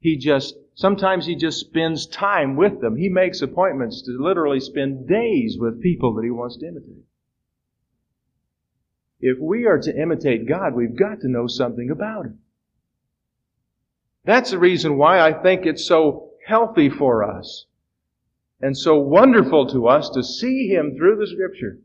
He 0.00 0.16
just, 0.16 0.54
sometimes 0.74 1.26
he 1.26 1.36
just 1.36 1.60
spends 1.60 2.06
time 2.06 2.56
with 2.56 2.80
them. 2.80 2.96
He 2.96 3.08
makes 3.08 3.42
appointments 3.42 4.02
to 4.02 4.18
literally 4.18 4.60
spend 4.60 5.08
days 5.08 5.56
with 5.58 5.82
people 5.82 6.14
that 6.14 6.24
he 6.24 6.30
wants 6.30 6.56
to 6.58 6.66
imitate. 6.66 7.04
If 9.22 9.38
we 9.38 9.66
are 9.66 9.78
to 9.78 9.96
imitate 9.96 10.48
God, 10.48 10.74
we've 10.74 10.96
got 10.96 11.20
to 11.20 11.28
know 11.28 11.46
something 11.46 11.90
about 11.90 12.26
Him. 12.26 12.40
That's 14.24 14.50
the 14.50 14.58
reason 14.58 14.98
why 14.98 15.20
I 15.20 15.32
think 15.32 15.64
it's 15.64 15.84
so 15.84 16.30
healthy 16.44 16.90
for 16.90 17.22
us 17.22 17.66
and 18.60 18.76
so 18.76 18.98
wonderful 18.98 19.68
to 19.68 19.86
us 19.86 20.10
to 20.10 20.24
see 20.24 20.66
Him 20.68 20.96
through 20.96 21.16
the 21.16 21.28
Scripture. 21.28 21.78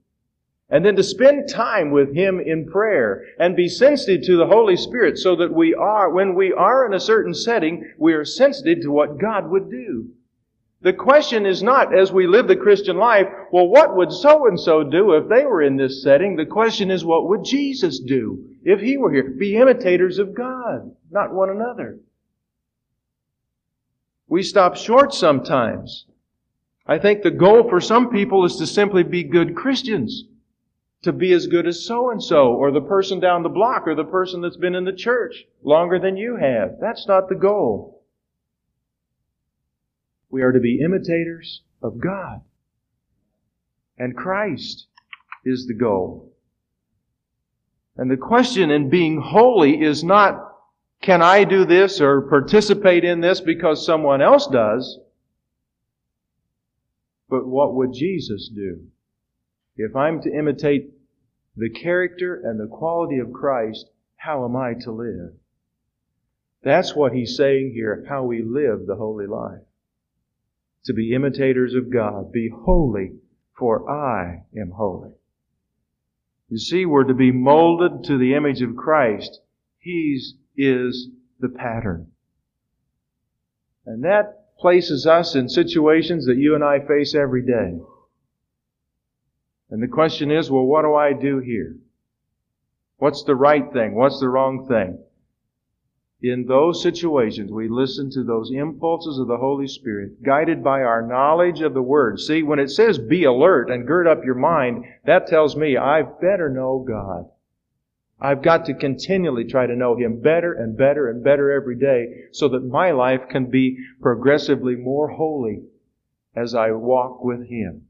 And 0.70 0.86
then 0.86 0.98
to 0.98 1.04
spend 1.04 1.50
time 1.50 1.92
with 1.92 2.14
Him 2.14 2.42
in 2.42 2.70
prayer 2.70 3.24
and 3.40 3.56
be 3.56 3.70
sensitive 3.70 4.26
to 4.26 4.38
the 4.38 4.48
Holy 4.48 4.76
Spirit 4.76 5.18
so 5.18 5.36
that 5.38 5.54
we 5.54 5.74
are, 5.74 6.10
when 6.10 6.36
we 6.36 6.52
are 6.52 6.86
in 6.86 6.94
a 6.94 7.00
certain 7.00 7.34
setting, 7.34 7.90
we 7.98 8.14
are 8.14 8.26
sensitive 8.26 8.82
to 8.82 8.92
what 8.92 9.18
God 9.18 9.50
would 9.50 9.70
do. 9.70 10.10
The 10.82 10.94
question 10.94 11.46
is 11.46 11.64
not, 11.64 11.98
as 11.98 12.12
we 12.12 12.28
live 12.28 12.48
the 12.48 12.56
Christian 12.56 12.98
life, 12.98 13.28
well, 13.52 13.68
what 13.68 13.96
would 13.96 14.12
so 14.12 14.46
and 14.46 14.60
so 14.60 14.84
do 14.84 15.14
if 15.14 15.28
they 15.28 15.46
were 15.46 15.62
in 15.62 15.78
this 15.78 16.04
setting? 16.04 16.36
The 16.36 16.46
question 16.46 16.92
is, 16.92 17.04
what 17.04 17.30
would 17.30 17.44
Jesus 17.44 18.00
do 18.00 18.46
if 18.64 18.80
he 18.80 18.98
were 18.98 19.12
here? 19.12 19.24
Be 19.40 19.56
imitators 19.56 20.20
of 20.20 20.36
God, 20.36 20.92
not 21.10 21.34
one 21.34 21.50
another. 21.50 22.00
We 24.28 24.44
stop 24.44 24.76
short 24.76 25.14
sometimes. 25.14 26.06
I 26.86 27.00
think 27.00 27.24
the 27.24 27.32
goal 27.32 27.68
for 27.70 27.82
some 27.82 28.10
people 28.10 28.46
is 28.46 28.58
to 28.58 28.68
simply 28.68 29.04
be 29.04 29.24
good 29.24 29.56
Christians. 29.56 30.26
To 31.08 31.14
be 31.14 31.32
as 31.32 31.48
good 31.48 31.66
as 31.66 31.86
so 31.86 32.12
and 32.12 32.22
so, 32.22 32.54
or 32.54 32.70
the 32.70 32.82
person 32.82 33.22
down 33.22 33.42
the 33.42 33.48
block, 33.48 33.88
or 33.88 33.96
the 33.96 34.04
person 34.04 34.42
that's 34.42 34.58
been 34.58 34.76
in 34.76 34.84
the 34.84 34.92
church 34.92 35.46
longer 35.64 35.98
than 36.00 36.18
you 36.18 36.36
have. 36.36 36.80
That's 36.82 37.08
not 37.08 37.30
the 37.30 37.36
goal. 37.36 38.04
We 40.30 40.42
are 40.42 40.52
to 40.52 40.60
be 40.60 40.82
imitators 40.82 41.62
of 41.82 42.02
God. 42.02 42.42
And 43.98 44.18
Christ 44.18 44.88
is 45.46 45.66
the 45.66 45.76
goal. 45.76 46.34
And 47.96 48.12
the 48.12 48.18
question 48.18 48.70
in 48.70 48.90
being 48.90 49.22
holy 49.22 49.82
is 49.82 50.04
not, 50.04 50.58
can 51.02 51.22
I 51.22 51.46
do 51.46 51.64
this 51.64 52.02
or 52.02 52.24
participate 52.24 53.06
in 53.06 53.22
this 53.22 53.40
because 53.40 53.86
someone 53.86 54.22
else 54.22 54.46
does? 54.48 55.00
But 57.30 57.48
what 57.48 57.76
would 57.76 57.94
Jesus 57.94 58.50
do? 58.54 58.88
If 59.78 59.96
I'm 59.96 60.22
to 60.24 60.30
imitate 60.30 60.92
the 61.58 61.70
character 61.70 62.40
and 62.44 62.60
the 62.60 62.68
quality 62.68 63.18
of 63.18 63.34
Christ, 63.34 63.90
how 64.16 64.46
am 64.46 64.56
I 64.56 64.76
to 64.82 64.92
live? 64.92 65.34
That's 66.64 66.96
what 66.96 67.14
he's 67.14 67.36
saying 67.36 67.72
here, 67.74 68.06
how 68.08 68.24
we 68.24 68.42
live 68.42 68.86
the 68.86 68.96
holy 68.96 69.28
life 69.28 69.62
to 70.88 70.94
be 70.94 71.14
imitators 71.14 71.76
of 71.76 71.92
God. 71.92 72.32
Be 72.32 72.50
holy, 72.50 73.16
for 73.58 73.90
I 73.90 74.46
am 74.58 74.72
holy. 74.72 75.12
You 76.50 76.58
see, 76.58 76.86
we're 76.86 77.04
to 77.04 77.14
be 77.14 77.32
molded 77.32 78.06
to 78.06 78.18
the 78.18 78.34
image 78.34 78.62
of 78.62 78.76
Christ. 78.76 79.42
He 79.80 80.20
is 80.56 81.10
the 81.40 81.50
pattern. 81.50 82.08
And 83.86 84.04
that 84.04 84.58
places 84.58 85.06
us 85.06 85.36
in 85.36 85.50
situations 85.50 86.26
that 86.26 86.38
you 86.38 86.56
and 86.56 86.64
I 86.64 86.80
face 86.80 87.14
every 87.14 87.46
day. 87.46 87.80
And 89.70 89.82
the 89.82 89.88
question 89.88 90.32
is, 90.32 90.50
well, 90.50 90.66
what 90.66 90.84
do 90.84 90.96
I 90.96 91.14
do 91.14 91.40
here? 91.40 91.76
What's 92.98 93.24
the 93.24 93.36
right 93.36 93.72
thing? 93.72 93.96
What's 93.96 94.20
the 94.20 94.30
wrong 94.30 94.68
thing? 94.68 95.00
in 96.22 96.46
those 96.48 96.82
situations, 96.82 97.52
we 97.52 97.68
listen 97.68 98.10
to 98.10 98.24
those 98.24 98.52
impulses 98.52 99.20
of 99.20 99.28
the 99.28 99.38
Holy 99.38 99.68
Spirit, 99.68 100.24
guided 100.24 100.64
by 100.64 100.82
our 100.82 101.06
knowledge 101.06 101.62
of 101.62 101.76
the 101.76 101.82
Word. 101.82 102.20
See, 102.20 102.42
when 102.42 102.58
it 102.58 102.72
says 102.72 102.98
be 102.98 103.24
alert 103.24 103.70
and 103.70 103.86
gird 103.86 104.08
up 104.08 104.26
your 104.26 104.36
mind, 104.36 104.86
that 105.06 105.28
tells 105.28 105.56
me 105.56 105.78
I 105.78 106.02
better 106.02 106.50
know 106.50 106.84
God. 106.88 107.30
I've 108.20 108.42
got 108.42 108.66
to 108.66 108.74
continually 108.74 109.46
try 109.46 109.68
to 109.68 109.76
know 109.76 109.96
Him 109.96 110.20
better 110.20 110.52
and 110.52 110.76
better 110.76 111.08
and 111.08 111.24
better 111.24 111.52
every 111.52 111.76
day 111.76 112.24
so 112.32 112.50
that 112.50 112.66
my 112.66 112.90
life 112.92 113.30
can 113.30 113.52
be 113.52 113.78
progressively 114.02 114.76
more 114.76 115.10
holy 115.10 115.62
as 116.36 116.56
I 116.56 116.72
walk 116.72 117.24
with 117.24 117.48
Him. 117.48 117.84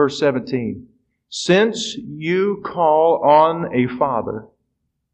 Verse 0.00 0.18
17. 0.18 0.86
Since 1.28 1.94
you 1.94 2.62
call 2.64 3.22
on 3.22 3.68
a 3.74 3.86
Father, 3.98 4.46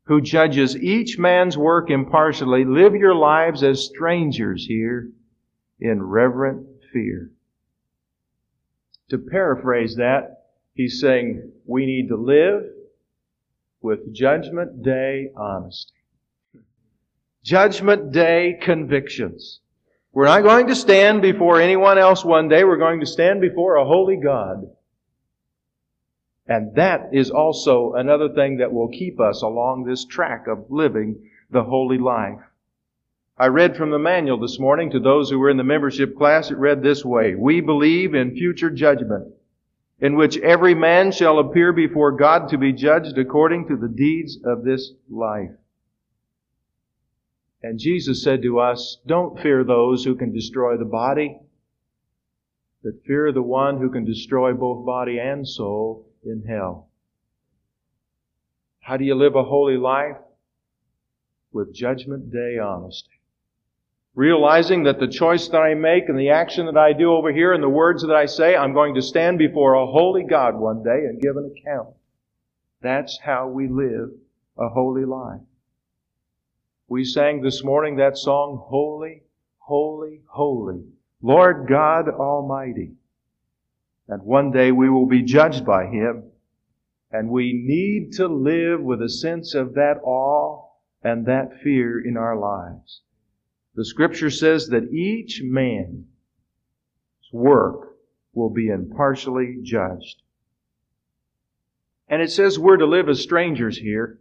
who 0.04 0.20
judges 0.20 0.76
each 0.76 1.18
man's 1.18 1.58
work 1.58 1.90
impartially, 1.90 2.64
live 2.64 2.94
your 2.94 3.16
lives 3.16 3.64
as 3.64 3.84
strangers 3.84 4.64
here 4.64 5.10
in 5.80 6.04
reverent 6.04 6.68
fear. 6.92 7.32
To 9.08 9.18
paraphrase 9.18 9.96
that, 9.96 10.44
he's 10.74 11.00
saying 11.00 11.50
we 11.64 11.84
need 11.84 12.06
to 12.06 12.16
live 12.16 12.62
with 13.80 14.14
judgment 14.14 14.84
day 14.84 15.32
honesty. 15.36 15.94
Judgment 17.42 18.12
day 18.12 18.56
convictions. 18.62 19.58
We're 20.12 20.26
not 20.26 20.44
going 20.44 20.68
to 20.68 20.76
stand 20.76 21.22
before 21.22 21.60
anyone 21.60 21.98
else 21.98 22.24
one 22.24 22.48
day. 22.48 22.62
We're 22.62 22.78
going 22.78 23.00
to 23.00 23.06
stand 23.06 23.40
before 23.40 23.74
a 23.74 23.84
holy 23.84 24.16
God. 24.16 24.68
And 26.48 26.74
that 26.76 27.10
is 27.12 27.30
also 27.30 27.94
another 27.94 28.28
thing 28.28 28.58
that 28.58 28.72
will 28.72 28.88
keep 28.88 29.20
us 29.20 29.42
along 29.42 29.84
this 29.84 30.04
track 30.04 30.46
of 30.46 30.70
living 30.70 31.28
the 31.50 31.64
holy 31.64 31.98
life. 31.98 32.38
I 33.36 33.48
read 33.48 33.76
from 33.76 33.90
the 33.90 33.98
manual 33.98 34.38
this 34.38 34.58
morning 34.58 34.90
to 34.92 35.00
those 35.00 35.28
who 35.28 35.38
were 35.38 35.50
in 35.50 35.56
the 35.56 35.64
membership 35.64 36.16
class. 36.16 36.50
It 36.50 36.56
read 36.56 36.82
this 36.82 37.04
way. 37.04 37.34
We 37.34 37.60
believe 37.60 38.14
in 38.14 38.36
future 38.36 38.70
judgment, 38.70 39.34
in 40.00 40.16
which 40.16 40.38
every 40.38 40.74
man 40.74 41.10
shall 41.12 41.38
appear 41.38 41.72
before 41.72 42.12
God 42.12 42.48
to 42.50 42.58
be 42.58 42.72
judged 42.72 43.18
according 43.18 43.68
to 43.68 43.76
the 43.76 43.88
deeds 43.88 44.38
of 44.44 44.64
this 44.64 44.92
life. 45.10 45.50
And 47.62 47.78
Jesus 47.78 48.22
said 48.22 48.42
to 48.42 48.60
us, 48.60 48.98
Don't 49.06 49.40
fear 49.40 49.64
those 49.64 50.04
who 50.04 50.14
can 50.14 50.32
destroy 50.32 50.76
the 50.76 50.84
body, 50.84 51.40
but 52.84 53.04
fear 53.04 53.32
the 53.32 53.42
one 53.42 53.78
who 53.78 53.90
can 53.90 54.04
destroy 54.04 54.54
both 54.54 54.86
body 54.86 55.18
and 55.18 55.46
soul 55.46 56.05
in 56.26 56.44
hell. 56.46 56.88
How 58.80 58.96
do 58.96 59.04
you 59.04 59.14
live 59.14 59.34
a 59.34 59.44
holy 59.44 59.76
life? 59.76 60.16
With 61.52 61.74
judgment 61.74 62.30
day 62.30 62.58
honesty 62.58 63.16
realizing 64.16 64.84
that 64.84 64.98
the 64.98 65.06
choice 65.06 65.46
that 65.48 65.58
I 65.58 65.74
make 65.74 66.08
and 66.08 66.18
the 66.18 66.30
action 66.30 66.66
that 66.66 66.78
I 66.78 66.94
do 66.94 67.12
over 67.12 67.30
here 67.30 67.52
and 67.52 67.62
the 67.62 67.68
words 67.68 68.02
that 68.02 68.16
I 68.16 68.24
say, 68.24 68.56
I'm 68.56 68.72
going 68.72 68.94
to 68.94 69.02
stand 69.02 69.38
before 69.38 69.74
a 69.74 69.86
holy 69.86 70.24
God 70.24 70.56
one 70.56 70.82
day 70.82 71.04
and 71.04 71.20
give 71.20 71.36
an 71.36 71.52
account. 71.54 71.90
That's 72.80 73.18
how 73.22 73.48
we 73.48 73.68
live 73.68 74.10
a 74.58 74.70
holy 74.70 75.04
life. 75.04 75.42
We 76.88 77.04
sang 77.04 77.42
this 77.42 77.62
morning 77.62 77.96
that 77.96 78.16
song, 78.16 78.64
Holy, 78.64 79.22
Holy, 79.58 80.22
Holy, 80.26 80.84
Lord 81.20 81.66
God 81.68 82.08
Almighty. 82.08 82.92
And 84.08 84.22
one 84.22 84.50
day 84.50 84.72
we 84.72 84.88
will 84.88 85.06
be 85.06 85.22
judged 85.22 85.64
by 85.64 85.86
Him. 85.86 86.30
And 87.10 87.30
we 87.30 87.52
need 87.52 88.12
to 88.14 88.28
live 88.28 88.80
with 88.80 89.00
a 89.02 89.08
sense 89.08 89.54
of 89.54 89.74
that 89.74 89.98
awe 90.04 90.68
and 91.02 91.26
that 91.26 91.60
fear 91.62 92.04
in 92.04 92.16
our 92.16 92.36
lives. 92.36 93.00
The 93.74 93.84
scripture 93.84 94.30
says 94.30 94.68
that 94.68 94.92
each 94.92 95.40
man's 95.42 96.06
work 97.32 97.96
will 98.32 98.50
be 98.50 98.68
impartially 98.68 99.58
judged. 99.62 100.22
And 102.08 102.22
it 102.22 102.30
says 102.30 102.58
we're 102.58 102.76
to 102.76 102.86
live 102.86 103.08
as 103.08 103.20
strangers 103.20 103.78
here. 103.78 104.18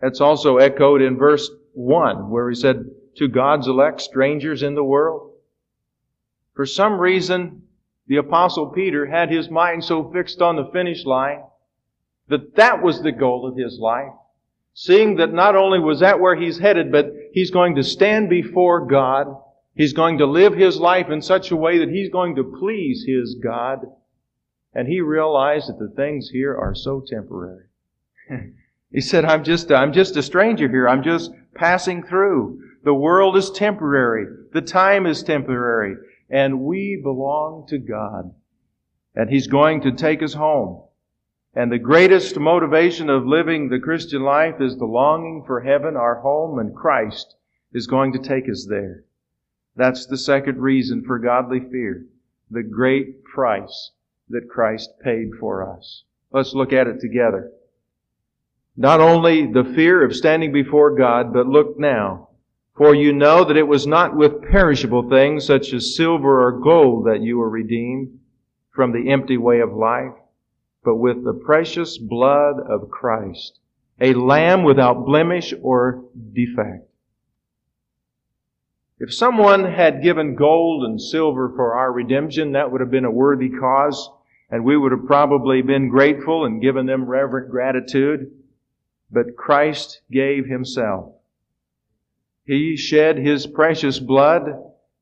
That's 0.00 0.20
also 0.20 0.58
echoed 0.58 1.00
in 1.00 1.16
verse 1.16 1.50
1, 1.72 2.30
where 2.30 2.48
he 2.48 2.54
said, 2.54 2.84
To 3.16 3.28
God's 3.28 3.66
elect, 3.66 4.00
strangers 4.00 4.62
in 4.62 4.74
the 4.74 4.84
world. 4.84 5.32
For 6.54 6.66
some 6.66 7.00
reason, 7.00 7.63
the 8.06 8.16
Apostle 8.16 8.66
Peter 8.68 9.06
had 9.06 9.30
his 9.30 9.48
mind 9.48 9.84
so 9.84 10.10
fixed 10.12 10.42
on 10.42 10.56
the 10.56 10.70
finish 10.72 11.04
line 11.04 11.42
that 12.28 12.56
that 12.56 12.82
was 12.82 13.02
the 13.02 13.12
goal 13.12 13.46
of 13.46 13.56
his 13.56 13.78
life. 13.78 14.12
Seeing 14.74 15.16
that 15.16 15.32
not 15.32 15.54
only 15.54 15.78
was 15.78 16.00
that 16.00 16.20
where 16.20 16.34
he's 16.34 16.58
headed, 16.58 16.90
but 16.90 17.12
he's 17.32 17.50
going 17.50 17.76
to 17.76 17.82
stand 17.82 18.28
before 18.28 18.86
God. 18.86 19.28
He's 19.74 19.92
going 19.92 20.18
to 20.18 20.26
live 20.26 20.54
his 20.54 20.78
life 20.78 21.10
in 21.10 21.22
such 21.22 21.50
a 21.50 21.56
way 21.56 21.78
that 21.78 21.90
he's 21.90 22.10
going 22.10 22.34
to 22.36 22.56
please 22.58 23.04
his 23.06 23.36
God. 23.42 23.86
And 24.74 24.88
he 24.88 25.00
realized 25.00 25.68
that 25.68 25.78
the 25.78 25.94
things 25.94 26.30
here 26.30 26.56
are 26.56 26.74
so 26.74 27.04
temporary. 27.06 27.66
he 28.92 29.00
said, 29.00 29.24
I'm 29.24 29.44
just, 29.44 29.70
I'm 29.70 29.92
just 29.92 30.16
a 30.16 30.22
stranger 30.22 30.68
here. 30.68 30.88
I'm 30.88 31.04
just 31.04 31.30
passing 31.54 32.02
through. 32.02 32.60
The 32.82 32.94
world 32.94 33.36
is 33.36 33.50
temporary. 33.50 34.26
The 34.52 34.60
time 34.60 35.06
is 35.06 35.22
temporary. 35.22 35.96
And 36.34 36.62
we 36.62 37.00
belong 37.00 37.64
to 37.68 37.78
God. 37.78 38.34
And 39.14 39.30
He's 39.30 39.46
going 39.46 39.82
to 39.82 39.92
take 39.92 40.20
us 40.20 40.34
home. 40.34 40.82
And 41.54 41.70
the 41.70 41.78
greatest 41.78 42.36
motivation 42.36 43.08
of 43.08 43.24
living 43.24 43.68
the 43.68 43.78
Christian 43.78 44.24
life 44.24 44.60
is 44.60 44.76
the 44.76 44.84
longing 44.84 45.44
for 45.46 45.60
heaven, 45.60 45.94
our 45.96 46.16
home, 46.16 46.58
and 46.58 46.74
Christ 46.74 47.36
is 47.72 47.86
going 47.86 48.14
to 48.14 48.18
take 48.18 48.50
us 48.50 48.66
there. 48.68 49.04
That's 49.76 50.06
the 50.06 50.18
second 50.18 50.58
reason 50.58 51.04
for 51.04 51.20
godly 51.20 51.60
fear. 51.60 52.04
The 52.50 52.64
great 52.64 53.22
price 53.22 53.92
that 54.28 54.50
Christ 54.50 54.90
paid 55.04 55.36
for 55.38 55.62
us. 55.76 56.02
Let's 56.32 56.52
look 56.52 56.72
at 56.72 56.88
it 56.88 57.00
together. 57.00 57.52
Not 58.76 59.00
only 59.00 59.46
the 59.52 59.72
fear 59.76 60.04
of 60.04 60.16
standing 60.16 60.52
before 60.52 60.96
God, 60.96 61.32
but 61.32 61.46
look 61.46 61.78
now. 61.78 62.30
For 62.76 62.94
you 62.94 63.12
know 63.12 63.44
that 63.44 63.56
it 63.56 63.68
was 63.68 63.86
not 63.86 64.16
with 64.16 64.42
perishable 64.42 65.08
things 65.08 65.46
such 65.46 65.72
as 65.72 65.96
silver 65.96 66.44
or 66.46 66.60
gold 66.60 67.06
that 67.06 67.20
you 67.20 67.38
were 67.38 67.48
redeemed 67.48 68.18
from 68.70 68.92
the 68.92 69.10
empty 69.10 69.36
way 69.36 69.60
of 69.60 69.72
life 69.72 70.14
but 70.84 70.96
with 70.96 71.24
the 71.24 71.32
precious 71.32 71.96
blood 71.96 72.60
of 72.60 72.90
Christ, 72.90 73.58
a 74.00 74.12
lamb 74.12 74.62
without 74.62 75.06
blemish 75.06 75.54
or 75.62 76.04
defect. 76.32 76.86
If 79.00 79.12
someone 79.12 79.64
had 79.64 80.02
given 80.02 80.36
gold 80.36 80.84
and 80.84 81.00
silver 81.00 81.50
for 81.56 81.74
our 81.74 81.90
redemption, 81.90 82.52
that 82.52 82.70
would 82.70 82.80
have 82.80 82.90
been 82.90 83.04
a 83.04 83.10
worthy 83.10 83.48
cause, 83.48 84.10
and 84.50 84.64
we 84.64 84.76
would 84.76 84.92
have 84.92 85.06
probably 85.06 85.62
been 85.62 85.88
grateful 85.88 86.44
and 86.44 86.62
given 86.62 86.86
them 86.86 87.06
reverent 87.06 87.50
gratitude. 87.50 88.30
But 89.10 89.36
Christ 89.36 90.02
gave 90.10 90.46
Himself. 90.46 91.14
He 92.44 92.76
shed 92.76 93.18
His 93.18 93.46
precious 93.46 93.98
blood. 93.98 94.42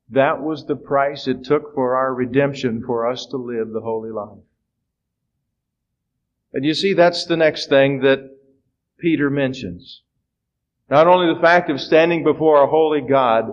That 0.09 0.41
was 0.41 0.65
the 0.65 0.75
price 0.75 1.27
it 1.27 1.43
took 1.43 1.73
for 1.73 1.95
our 1.95 2.13
redemption 2.13 2.83
for 2.85 3.07
us 3.07 3.25
to 3.27 3.37
live 3.37 3.71
the 3.71 3.81
holy 3.81 4.11
life. 4.11 4.39
And 6.53 6.63
you 6.63 6.73
see, 6.73 6.93
that's 6.93 7.25
the 7.25 7.37
next 7.37 7.67
thing 7.67 8.01
that 8.01 8.29
Peter 8.99 9.29
mentions. 9.29 10.03
Not 10.89 11.07
only 11.07 11.33
the 11.33 11.41
fact 11.41 11.69
of 11.69 11.81
standing 11.81 12.23
before 12.23 12.61
a 12.61 12.67
holy 12.67 13.01
God, 13.01 13.51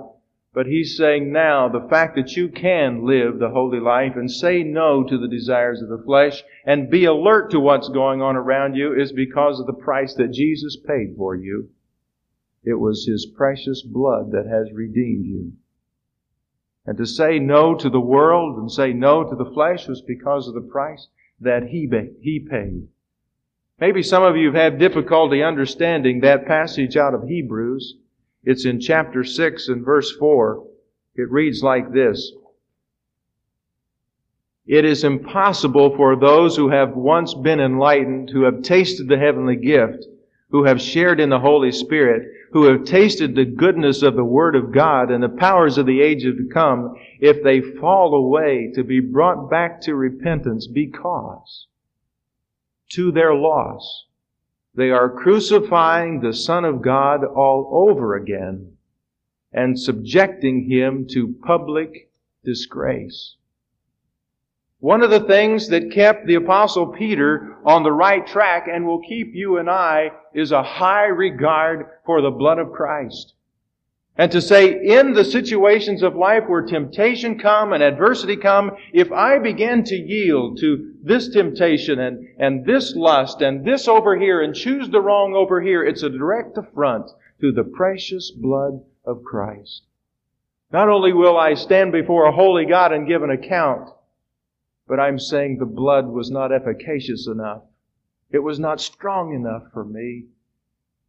but 0.53 0.67
he's 0.67 0.97
saying 0.97 1.33
now 1.33 1.69
the 1.69 1.89
fact 1.89 2.17
that 2.17 2.37
you 2.37 2.49
can 2.49 3.07
live 3.07 3.39
the 3.39 3.51
holy 3.51 3.81
life 3.81 4.17
and 4.17 4.31
say 4.31 4.63
no 4.63 5.05
to 5.05 5.17
the 5.17 5.29
desires 5.29 5.81
of 5.81 5.89
the 5.89 6.03
flesh 6.05 6.43
and 6.67 6.91
be 6.91 7.05
alert 7.05 7.51
to 7.53 7.61
what's 7.61 7.89
going 7.89 8.21
on 8.21 8.37
around 8.37 8.75
you 8.75 8.93
is 8.93 9.13
because 9.13 9.61
of 9.61 9.67
the 9.67 9.73
price 9.73 10.15
that 10.15 10.33
Jesus 10.33 10.77
paid 10.77 11.15
for 11.17 11.37
you. 11.37 11.71
It 12.65 12.75
was 12.75 13.07
His 13.07 13.27
precious 13.27 13.83
blood 13.83 14.33
that 14.33 14.47
has 14.47 14.73
redeemed 14.73 15.27
you. 15.27 15.53
And 16.87 16.99
to 16.99 17.07
say 17.07 17.39
no 17.39 17.75
to 17.75 17.89
the 17.89 18.01
world 18.01 18.59
and 18.59 18.71
say 18.71 18.93
no 18.93 19.23
to 19.25 19.37
the 19.37 19.51
flesh 19.53 19.87
was 19.87 20.03
because 20.03 20.49
of 20.49 20.55
the 20.55 20.61
price 20.61 21.09
that 21.41 21.69
he, 21.69 21.89
he 22.21 22.41
paid. 22.41 22.89
Maybe 23.79 24.03
some 24.03 24.23
of 24.23 24.37
you 24.37 24.47
have 24.47 24.55
had 24.55 24.79
difficulty 24.79 25.43
understanding 25.43 26.21
that 26.21 26.47
passage 26.47 26.97
out 26.97 27.15
of 27.15 27.29
Hebrews. 27.29 27.97
It's 28.45 28.65
in 28.65 28.81
chapter 28.81 29.25
6 29.25 29.69
and 29.69 29.85
verse 29.85 30.15
4. 30.17 30.67
It 31.17 31.31
reads 31.31 31.63
like 31.63 31.93
this. 31.93 32.33
It 34.67 34.85
is 34.85 35.03
impossible 35.03 35.97
for 35.97 36.15
those 36.15 36.57
who 36.57 36.69
have 36.69 36.95
once 36.95 37.35
been 37.35 37.61
enlightened, 37.61 38.31
who 38.31 38.43
have 38.43 38.63
tasted 38.63 39.09
the 39.09 39.19
heavenly 39.19 39.57
gift, 39.57 40.07
who 40.51 40.65
have 40.65 40.81
shared 40.81 41.19
in 41.19 41.31
the 41.31 41.41
Holy 41.41 41.73
Spirit, 41.73 42.29
who 42.53 42.65
have 42.65 42.85
tasted 42.85 43.35
the 43.35 43.45
goodness 43.45 44.03
of 44.03 44.17
the 44.17 44.25
Word 44.25 44.57
of 44.57 44.73
God 44.73 45.11
and 45.11 45.23
the 45.23 45.29
powers 45.29 45.79
of 45.79 45.87
the 45.87 46.01
age 46.01 46.23
to 46.23 46.49
come, 46.53 46.97
if 47.21 47.43
they 47.43 47.61
fall 47.61 48.15
away, 48.15 48.73
to 48.75 48.83
be 48.83 49.01
brought 49.01 49.51
back 49.51 49.81
to 49.83 49.95
repentance 49.95 50.67
because 50.67 51.67
to 52.91 53.13
their 53.13 53.35
loss 53.35 54.07
they 54.75 54.91
are 54.91 55.11
crucifying 55.11 56.21
the 56.21 56.33
Son 56.33 56.65
of 56.65 56.83
God 56.83 57.25
all 57.25 57.71
over 57.73 58.15
again 58.15 58.77
and 59.53 59.79
subjecting 59.79 60.71
him 60.71 61.07
to 61.09 61.35
public 61.45 62.11
disgrace. 62.45 63.37
One 64.81 65.03
of 65.03 65.11
the 65.11 65.21
things 65.21 65.69
that 65.69 65.93
kept 65.93 66.27
the 66.27 66.37
apostle 66.37 66.87
Peter 66.87 67.59
on 67.67 67.83
the 67.83 67.93
right 67.93 68.27
track 68.27 68.67
and 68.67 68.87
will 68.87 69.03
keep 69.03 69.35
you 69.35 69.59
and 69.59 69.69
I 69.69 70.11
is 70.33 70.53
a 70.53 70.63
high 70.63 71.07
regard 71.07 71.87
for 72.07 72.23
the 72.23 72.31
blood 72.31 72.59
of 72.59 72.73
Christ. 72.73 73.35
And 74.17 74.33
to 74.33 74.41
say 74.41 74.73
in 74.73 75.13
the 75.13 75.25
situations 75.25 76.03
of 76.03 76.17
life 76.17 76.45
where 76.47 76.63
temptation 76.63 77.39
come 77.39 77.75
and 77.75 77.83
adversity 77.83 78.37
come, 78.37 78.73
if 78.93 79.13
I 79.13 79.39
begin 79.39 79.85
to 79.85 79.95
yield 79.95 80.59
to 80.61 80.95
this 81.03 81.29
temptation 81.29 81.99
and, 81.99 82.27
and 82.39 82.65
this 82.65 82.97
lust 82.97 83.43
and 83.43 83.65
this 83.65 83.87
over 83.87 84.19
here 84.19 84.41
and 84.41 84.55
choose 84.55 84.89
the 84.89 85.01
wrong 85.01 85.35
over 85.35 85.61
here, 85.61 85.85
it's 85.85 86.03
a 86.03 86.11
direct 86.11 86.57
affront 86.57 87.11
to 87.41 87.53
the 87.53 87.65
precious 87.65 88.31
blood 88.31 88.83
of 89.05 89.23
Christ. 89.25 89.83
Not 90.73 90.89
only 90.89 91.13
will 91.13 91.37
I 91.37 91.55
stand 91.55 91.93
before 91.93 92.27
a 92.27 92.33
holy 92.33 92.65
God 92.65 92.93
and 92.93 93.09
give 93.09 93.23
an 93.23 93.31
account, 93.31 93.91
but 94.91 94.99
I'm 94.99 95.21
saying 95.21 95.59
the 95.59 95.67
blood 95.67 96.09
was 96.09 96.33
not 96.33 96.51
efficacious 96.51 97.29
enough. 97.29 97.63
It 98.33 98.41
was 98.41 98.59
not 98.59 98.81
strong 98.81 99.33
enough 99.33 99.71
for 99.73 99.85
me. 99.85 100.25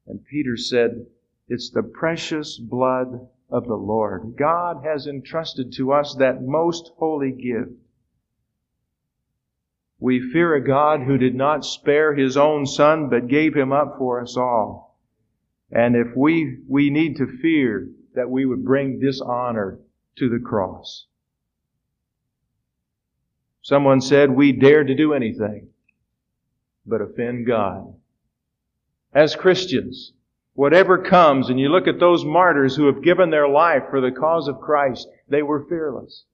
And 0.06 0.24
Peter 0.24 0.56
said, 0.56 1.08
It's 1.48 1.72
the 1.72 1.82
precious 1.82 2.60
blood 2.60 3.28
of 3.50 3.66
the 3.66 3.76
Lord. 3.76 4.36
God 4.38 4.84
has 4.84 5.08
entrusted 5.08 5.74
to 5.78 5.94
us 5.94 6.14
that 6.20 6.44
most 6.44 6.92
holy 6.98 7.32
gift. 7.32 7.72
We 10.00 10.32
fear 10.32 10.54
a 10.54 10.64
God 10.64 11.02
who 11.02 11.18
did 11.18 11.34
not 11.34 11.66
spare 11.66 12.14
his 12.14 12.38
own 12.38 12.68
son, 12.68 13.10
but 13.10 13.28
gave 13.28 13.56
him 13.56 13.72
up 13.72 13.96
for 13.98 14.22
us 14.22 14.38
all. 14.38 15.00
And 15.72 15.96
if 15.96 16.16
we, 16.16 16.60
we 16.68 16.92
need 16.92 17.16
to 17.16 17.26
fear 17.26 17.90
that 18.14 18.30
we 18.30 18.46
would 18.46 18.64
bring 18.64 19.00
dishonor 19.00 19.80
to 20.18 20.30
the 20.30 20.40
cross. 20.40 21.08
Someone 23.62 24.02
said 24.02 24.32
we 24.32 24.52
dare 24.52 24.84
to 24.84 24.96
do 24.96 25.14
anything 25.14 25.68
but 26.86 27.02
offend 27.02 27.46
God. 27.46 27.94
As 29.14 29.36
Christians, 29.36 30.14
whatever 30.54 30.98
comes, 30.98 31.50
and 31.50 31.60
you 31.60 31.70
look 31.70 31.88
at 31.88 32.00
those 32.00 32.26
martyrs 32.26 32.76
who 32.76 32.88
have 32.88 33.04
given 33.04 33.30
their 33.30 33.48
life 33.48 33.84
for 33.90 34.02
the 34.02 34.12
cause 34.12 34.48
of 34.48 34.62
Christ, 34.62 35.08
they 35.28 35.44
were 35.44 35.66
fearless. 35.66 36.26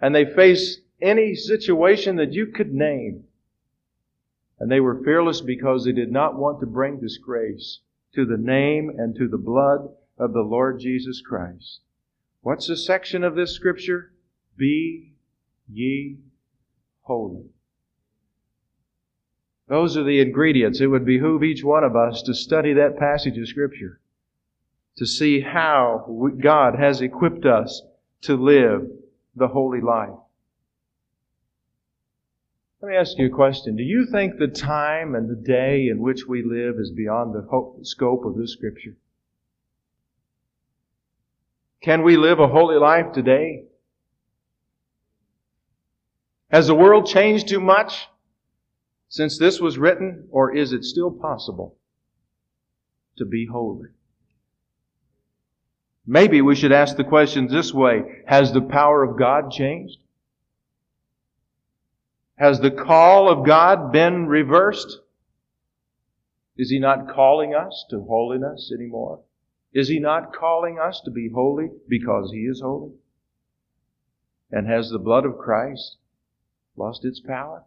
And 0.00 0.14
they 0.14 0.24
faced 0.24 0.80
any 1.00 1.34
situation 1.34 2.16
that 2.16 2.32
you 2.32 2.46
could 2.46 2.72
name. 2.72 3.24
And 4.58 4.70
they 4.70 4.80
were 4.80 5.02
fearless 5.02 5.40
because 5.40 5.84
they 5.84 5.92
did 5.92 6.12
not 6.12 6.38
want 6.38 6.60
to 6.60 6.66
bring 6.66 7.00
disgrace 7.00 7.80
to 8.14 8.24
the 8.24 8.36
name 8.36 8.90
and 8.96 9.16
to 9.16 9.26
the 9.26 9.38
blood 9.38 9.88
of 10.18 10.32
the 10.32 10.42
Lord 10.42 10.78
Jesus 10.78 11.20
Christ. 11.20 11.80
What's 12.42 12.68
the 12.68 12.76
section 12.76 13.24
of 13.24 13.34
this 13.34 13.52
scripture? 13.52 14.12
Be 14.56 15.11
ye 15.70 16.18
holy. 17.02 17.44
Those 19.68 19.96
are 19.96 20.04
the 20.04 20.20
ingredients. 20.20 20.80
It 20.80 20.86
would 20.86 21.04
behoove 21.04 21.42
each 21.42 21.64
one 21.64 21.84
of 21.84 21.96
us 21.96 22.22
to 22.22 22.34
study 22.34 22.74
that 22.74 22.98
passage 22.98 23.38
of 23.38 23.48
Scripture, 23.48 24.00
to 24.96 25.06
see 25.06 25.40
how 25.40 26.06
God 26.42 26.74
has 26.78 27.00
equipped 27.00 27.46
us 27.46 27.82
to 28.22 28.36
live 28.36 28.88
the 29.34 29.48
holy 29.48 29.80
life. 29.80 30.10
Let 32.82 32.88
me 32.88 32.96
ask 32.96 33.16
you 33.16 33.26
a 33.26 33.30
question. 33.30 33.76
Do 33.76 33.82
you 33.82 34.06
think 34.10 34.38
the 34.38 34.48
time 34.48 35.14
and 35.14 35.30
the 35.30 35.36
day 35.36 35.86
in 35.88 36.00
which 36.00 36.26
we 36.26 36.42
live 36.42 36.78
is 36.78 36.90
beyond 36.90 37.32
the 37.32 37.46
scope 37.82 38.24
of 38.24 38.36
this 38.36 38.52
Scripture? 38.52 38.96
Can 41.80 42.02
we 42.02 42.16
live 42.16 42.40
a 42.40 42.48
holy 42.48 42.76
life 42.76 43.12
today? 43.12 43.64
Has 46.52 46.66
the 46.66 46.74
world 46.74 47.06
changed 47.06 47.48
too 47.48 47.60
much 47.60 48.08
since 49.08 49.38
this 49.38 49.58
was 49.58 49.78
written, 49.78 50.28
or 50.30 50.54
is 50.54 50.74
it 50.74 50.84
still 50.84 51.10
possible 51.10 51.78
to 53.16 53.24
be 53.24 53.46
holy? 53.50 53.88
Maybe 56.06 56.42
we 56.42 56.54
should 56.54 56.72
ask 56.72 56.96
the 56.96 57.04
question 57.04 57.46
this 57.46 57.72
way 57.72 58.02
Has 58.26 58.52
the 58.52 58.60
power 58.60 59.02
of 59.02 59.18
God 59.18 59.50
changed? 59.50 59.96
Has 62.36 62.60
the 62.60 62.70
call 62.70 63.30
of 63.30 63.46
God 63.46 63.90
been 63.90 64.26
reversed? 64.26 64.98
Is 66.58 66.68
He 66.68 66.78
not 66.78 67.08
calling 67.08 67.54
us 67.54 67.86
to 67.88 68.04
holiness 68.04 68.70
anymore? 68.74 69.20
Is 69.72 69.88
He 69.88 69.98
not 69.98 70.34
calling 70.34 70.78
us 70.78 71.00
to 71.06 71.10
be 71.10 71.30
holy 71.32 71.70
because 71.88 72.30
He 72.30 72.40
is 72.40 72.60
holy? 72.60 72.92
And 74.50 74.66
has 74.66 74.90
the 74.90 74.98
blood 74.98 75.24
of 75.24 75.38
Christ 75.38 75.96
lost 76.76 77.04
its 77.04 77.20
power? 77.20 77.64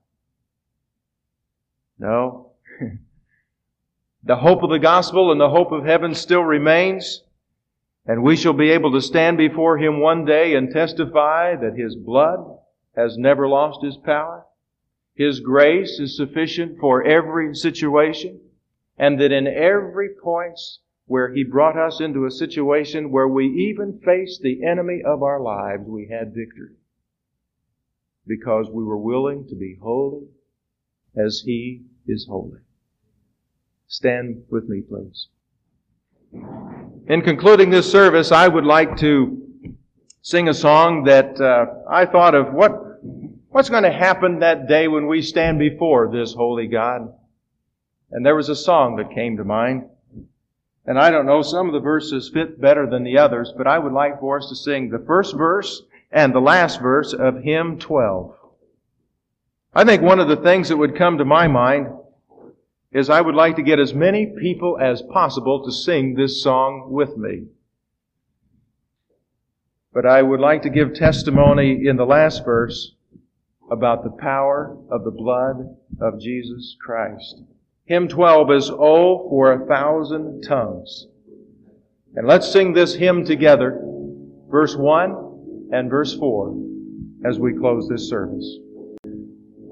No. 1.98 2.52
the 4.24 4.36
hope 4.36 4.64
of 4.64 4.70
the 4.70 4.80
gospel 4.80 5.32
and 5.32 5.40
the 5.40 5.50
hope 5.50 5.72
of 5.72 5.86
heaven 5.86 6.14
still 6.14 6.44
remains. 6.44 7.24
And 8.06 8.22
we 8.22 8.36
shall 8.36 8.54
be 8.54 8.70
able 8.70 8.92
to 8.92 9.02
stand 9.02 9.38
before 9.38 9.78
Him 9.78 10.00
one 10.00 10.26
day 10.26 10.56
and 10.56 10.72
testify 10.72 11.56
that 11.56 11.78
His 11.78 11.96
blood 11.96 12.60
has 12.96 13.18
never 13.18 13.48
lost 13.48 13.84
His 13.84 13.98
power. 13.98 14.46
His 15.16 15.40
grace 15.40 16.00
is 16.00 16.16
sufficient 16.16 16.80
for 16.80 17.04
every 17.04 17.56
situation. 17.56 18.42
And 18.98 19.20
that 19.20 19.32
in 19.32 19.48
every 19.48 20.10
point 20.22 20.60
where 21.08 21.34
He 21.34 21.44
brought 21.44 21.78
us 21.78 22.00
into 22.00 22.26
a 22.26 22.32
situation 22.32 23.12
where 23.12 23.28
we 23.28 23.48
even 23.48 24.00
faced 24.00 24.42
the 24.42 24.64
enemy 24.64 25.02
of 25.04 25.24
our 25.24 25.40
lives, 25.40 25.84
we 25.88 26.08
had 26.08 26.34
victory. 26.34 26.76
Because 28.28 28.70
we 28.72 28.84
were 28.84 28.98
willing 28.98 29.48
to 29.48 29.56
be 29.56 29.78
holy 29.82 30.28
as 31.16 31.44
He 31.46 31.82
is 32.08 32.26
holy. 32.30 32.60
Stand 33.88 34.44
with 34.50 34.68
me, 34.68 34.82
please. 34.82 35.28
In 37.08 37.22
concluding 37.22 37.70
this 37.70 37.90
service, 37.90 38.32
I 38.32 38.48
would 38.48 38.66
like 38.66 38.98
to 38.98 39.42
sing 40.22 40.50
a 40.50 40.54
song 40.54 41.04
that 41.04 41.40
uh, 41.40 41.66
I 41.90 42.06
thought 42.06 42.34
of 42.34 42.52
what 42.52 42.86
what's 43.50 43.70
going 43.70 43.84
to 43.84 43.92
happen 43.92 44.40
that 44.40 44.68
day 44.68 44.88
when 44.88 45.08
we 45.08 45.22
stand 45.22 45.60
before 45.60 46.12
this 46.12 46.34
holy 46.34 46.68
God. 46.68 47.14
And 48.12 48.26
there 48.26 48.36
was 48.36 48.50
a 48.50 48.56
song 48.56 48.98
that 48.98 49.16
came 49.16 49.38
to 49.38 49.44
mind. 49.46 49.84
And 50.86 51.00
I 51.00 51.10
don't 51.10 51.26
know, 51.26 51.42
some 51.42 51.68
of 51.68 51.74
the 51.74 51.80
verses 51.80 52.30
fit 52.34 52.60
better 52.60 52.86
than 52.86 53.04
the 53.04 53.18
others, 53.18 53.54
but 53.56 53.66
I 53.66 53.80
would 53.80 53.94
like 53.94 54.20
for 54.20 54.38
us 54.38 54.50
to 54.50 54.56
sing 54.56 54.90
the 54.90 55.04
first 55.08 55.36
verse 55.36 55.84
and 56.16 56.34
the 56.34 56.40
last 56.40 56.82
verse 56.82 57.14
of 57.14 57.44
hymn 57.44 57.78
12. 57.78 58.34
I 59.74 59.84
think 59.84 60.02
one 60.02 60.22
of 60.22 60.30
the 60.30 60.38
things 60.38 60.70
that 60.70 60.78
would 60.78 60.98
come 60.98 61.18
to 61.18 61.26
my 61.26 61.50
mind 61.50 61.88
is 62.94 63.10
I 63.10 63.20
would 63.20 63.36
like 63.36 63.58
to 63.58 63.62
get 63.62 63.80
as 63.80 63.94
many 63.94 64.34
people 64.40 64.78
as 64.80 65.02
possible 65.02 65.66
to 65.66 65.72
sing 65.74 66.16
this 66.16 66.42
song 66.42 66.88
with 66.90 67.18
me. 67.18 67.48
But 69.94 70.06
I 70.06 70.22
would 70.22 70.40
like 70.40 70.62
to 70.62 70.70
give 70.70 70.94
testimony 70.94 71.86
in 71.86 71.98
the 71.98 72.06
last 72.06 72.46
verse 72.46 72.96
about 73.70 74.06
the 74.06 74.10
power 74.22 74.78
of 74.90 75.04
the 75.04 75.12
blood 75.12 75.76
of 76.00 76.22
Jesus 76.22 76.78
Christ. 76.80 77.42
Hymn 77.84 78.08
12 78.08 78.52
is 78.52 78.70
Oh 78.70 79.28
for 79.30 79.52
a 79.52 79.66
thousand 79.66 80.44
tongues. 80.44 81.08
And 82.16 82.26
let's 82.26 82.50
sing 82.50 82.72
this 82.72 82.96
hymn 82.96 83.26
together, 83.26 83.82
verse 84.50 84.78
1 84.78 85.25
and 85.72 85.90
verse 85.90 86.16
4, 86.16 86.56
as 87.26 87.40
we 87.40 87.54
close 87.54 87.88
this 87.90 88.08
service. 88.10 88.60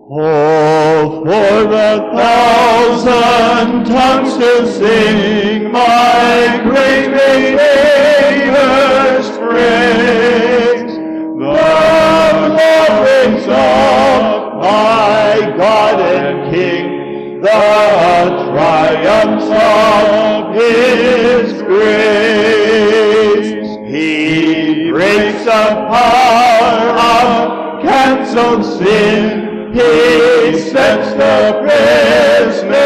Oh, 0.10 1.24
for 1.24 1.64
the 1.70 2.10
thousand 2.14 3.86
tongues 3.86 4.38
to 4.38 4.68
sing 4.74 5.72
my 5.72 6.60
great 6.64 7.10
Maker's 7.56 9.30
praise, 9.38 10.94
the 10.94 11.56
glories 12.50 13.46
of 13.48 14.22
my 14.62 15.54
God 15.58 16.02
and 16.02 16.54
King, 16.54 17.40
the 17.42 17.50
triumphs 18.52 19.50
of 19.50 20.54
His 20.56 21.62
grace. 21.62 22.23
Power 25.90 26.90
of 27.00 27.82
cancelled 27.82 28.66
sin 28.66 29.54
he 29.74 30.60
sets 30.60 31.14
the 31.14 31.60
prisoner 31.64 32.84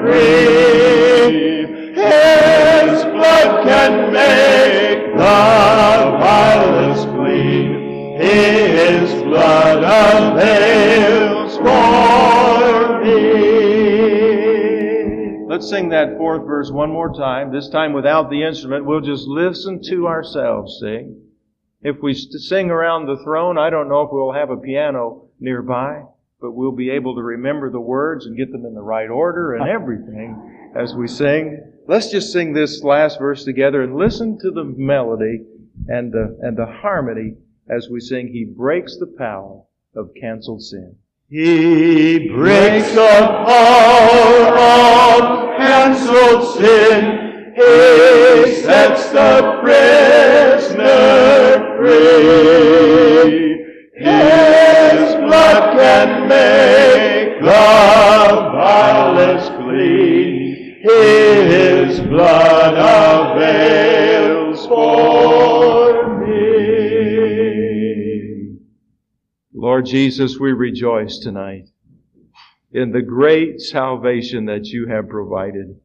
free. 0.00 1.66
His 1.94 3.04
blood 3.04 3.64
can 3.64 4.12
make 4.12 5.12
the 5.12 6.16
vilest 6.18 7.06
clean. 7.10 8.18
His 8.20 9.22
blood 9.22 9.84
avails 9.84 11.56
for 11.58 13.04
me. 13.04 13.20
Let's 15.46 15.68
sing 15.70 15.90
that 15.90 16.16
fourth 16.16 16.44
verse 16.44 16.72
one 16.72 16.90
more 16.90 17.14
time, 17.14 17.52
this 17.52 17.68
time 17.68 17.92
without 17.92 18.30
the 18.30 18.42
instrument. 18.42 18.84
We'll 18.84 19.00
just 19.00 19.28
listen 19.28 19.80
to 19.84 20.08
ourselves 20.08 20.80
sing. 20.80 21.29
If 21.82 21.96
we 22.02 22.12
sing 22.12 22.70
around 22.70 23.06
the 23.06 23.22
throne, 23.24 23.56
I 23.56 23.70
don't 23.70 23.88
know 23.88 24.02
if 24.02 24.10
we'll 24.12 24.32
have 24.32 24.50
a 24.50 24.56
piano 24.56 25.30
nearby, 25.40 26.02
but 26.40 26.52
we'll 26.52 26.72
be 26.72 26.90
able 26.90 27.14
to 27.14 27.22
remember 27.22 27.70
the 27.70 27.80
words 27.80 28.26
and 28.26 28.36
get 28.36 28.52
them 28.52 28.66
in 28.66 28.74
the 28.74 28.82
right 28.82 29.08
order 29.08 29.54
and 29.54 29.62
uh-huh. 29.62 29.72
everything 29.72 30.72
as 30.76 30.94
we 30.94 31.08
sing. 31.08 31.72
Let's 31.88 32.10
just 32.10 32.32
sing 32.32 32.52
this 32.52 32.82
last 32.82 33.18
verse 33.18 33.44
together 33.44 33.82
and 33.82 33.96
listen 33.96 34.38
to 34.40 34.50
the 34.50 34.64
melody 34.64 35.46
and 35.88 36.12
the, 36.12 36.38
and 36.42 36.56
the 36.56 36.66
harmony 36.66 37.36
as 37.70 37.88
we 37.88 38.00
sing, 38.00 38.28
He 38.28 38.44
breaks 38.44 38.98
the 38.98 39.06
power 39.06 39.62
of 39.96 40.10
canceled 40.20 40.62
sin. 40.62 40.96
He 41.28 42.28
breaks 42.28 42.90
the 42.92 43.26
power 43.46 44.58
of 44.58 45.56
canceled 45.56 46.58
sin. 46.58 47.52
He 47.54 48.54
sets 48.62 49.10
the 49.10 49.60
prisoner 49.62 51.49
free. 51.80 53.56
His 53.96 55.14
blood 55.14 55.78
can 55.78 56.28
make 56.28 57.40
the 57.40 57.46
vilest 58.52 59.52
clean. 59.52 60.76
His 60.82 62.00
blood 62.00 62.74
avails 63.36 64.66
for 64.66 66.18
me. 66.18 67.50
Lord 69.54 69.86
Jesus, 69.86 70.38
we 70.38 70.52
rejoice 70.52 71.18
tonight 71.18 71.68
in 72.72 72.92
the 72.92 73.02
great 73.02 73.60
salvation 73.60 74.46
that 74.46 74.66
you 74.66 74.86
have 74.86 75.08
provided. 75.08 75.80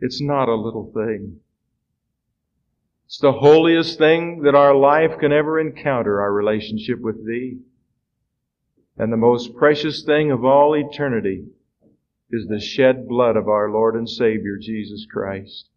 It's 0.00 0.20
not 0.20 0.48
a 0.48 0.54
little 0.54 0.90
thing. 0.92 1.40
It's 3.06 3.18
the 3.18 3.32
holiest 3.32 3.98
thing 3.98 4.42
that 4.42 4.56
our 4.56 4.74
life 4.74 5.18
can 5.20 5.32
ever 5.32 5.60
encounter, 5.60 6.20
our 6.20 6.32
relationship 6.32 7.00
with 7.00 7.24
Thee. 7.24 7.60
And 8.98 9.12
the 9.12 9.16
most 9.16 9.54
precious 9.54 10.02
thing 10.02 10.32
of 10.32 10.44
all 10.44 10.74
eternity 10.74 11.46
is 12.30 12.48
the 12.48 12.58
shed 12.58 13.06
blood 13.06 13.36
of 13.36 13.48
our 13.48 13.70
Lord 13.70 13.94
and 13.94 14.10
Savior, 14.10 14.58
Jesus 14.60 15.06
Christ. 15.08 15.68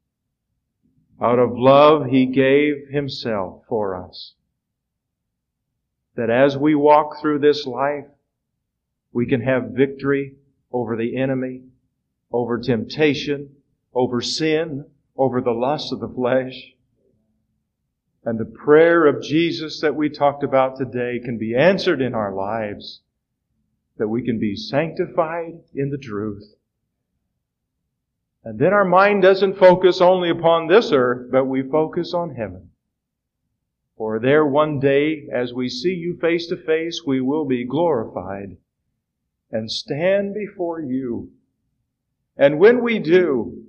Out 1.21 1.37
of 1.37 1.51
love, 1.53 2.07
He 2.07 2.25
gave 2.25 2.87
Himself 2.89 3.63
for 3.69 3.95
us. 3.95 4.33
That 6.15 6.31
as 6.31 6.57
we 6.57 6.73
walk 6.73 7.21
through 7.21 7.39
this 7.39 7.67
life, 7.67 8.07
we 9.11 9.27
can 9.27 9.41
have 9.41 9.71
victory 9.75 10.33
over 10.71 10.95
the 10.95 11.15
enemy, 11.15 11.61
over 12.31 12.57
temptation, 12.57 13.55
over 13.93 14.19
sin, 14.19 14.85
over 15.15 15.41
the 15.41 15.51
lust 15.51 15.93
of 15.93 15.99
the 15.99 16.07
flesh. 16.07 16.73
And 18.25 18.38
the 18.38 18.45
prayer 18.45 19.05
of 19.05 19.23
Jesus 19.23 19.79
that 19.79 19.95
we 19.95 20.10
talked 20.10 20.43
about 20.43 20.77
today 20.77 21.19
can 21.23 21.38
be 21.38 21.55
answered 21.55 22.01
in 22.01 22.13
our 22.13 22.34
lives, 22.34 23.01
that 23.97 24.10
we 24.10 24.23
can 24.23 24.39
be 24.39 24.55
sanctified 24.55 25.62
in 25.73 25.89
the 25.89 25.97
truth. 25.97 26.55
And 28.43 28.60
then 28.60 28.73
our 28.73 28.86
mind 28.86 29.21
doesn't 29.21 29.58
focus 29.58 30.01
only 30.01 30.29
upon 30.29 30.67
this 30.67 30.91
earth, 30.91 31.32
but 31.32 31.45
we 31.45 31.62
focus 31.62 32.13
on 32.13 32.36
heaven. 32.36 32.71
For 33.97 34.19
there 34.19 34.45
one 34.45 34.79
day, 34.79 35.27
as 35.34 35.53
we 35.53 35.69
see 35.69 35.93
you 35.93 36.17
face 36.17 36.47
to 36.47 36.58
face, 36.58 37.01
we 37.05 37.21
will 37.21 37.45
be 37.45 37.65
glorified 37.65 38.58
and 39.51 39.71
stand 39.71 40.34
before 40.34 40.82
you. 40.82 41.32
And 42.38 42.60
when 42.60 42.82
we 42.82 42.99
do, 42.99 43.65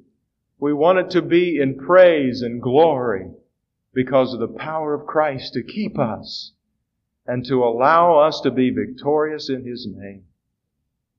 we 0.58 0.72
want 0.72 0.98
it 0.98 1.10
to 1.10 1.22
be 1.22 1.58
in 1.60 1.76
praise 1.76 2.42
and 2.42 2.60
glory 2.62 3.30
because 3.92 4.32
of 4.32 4.40
the 4.40 4.58
power 4.58 4.94
of 4.94 5.06
Christ 5.06 5.54
to 5.54 5.62
keep 5.62 5.98
us 5.98 6.52
and 7.26 7.44
to 7.46 7.64
allow 7.64 8.18
us 8.18 8.40
to 8.40 8.50
be 8.50 8.70
victorious 8.70 9.48
in 9.48 9.66
His 9.66 9.86
name. 9.86 10.24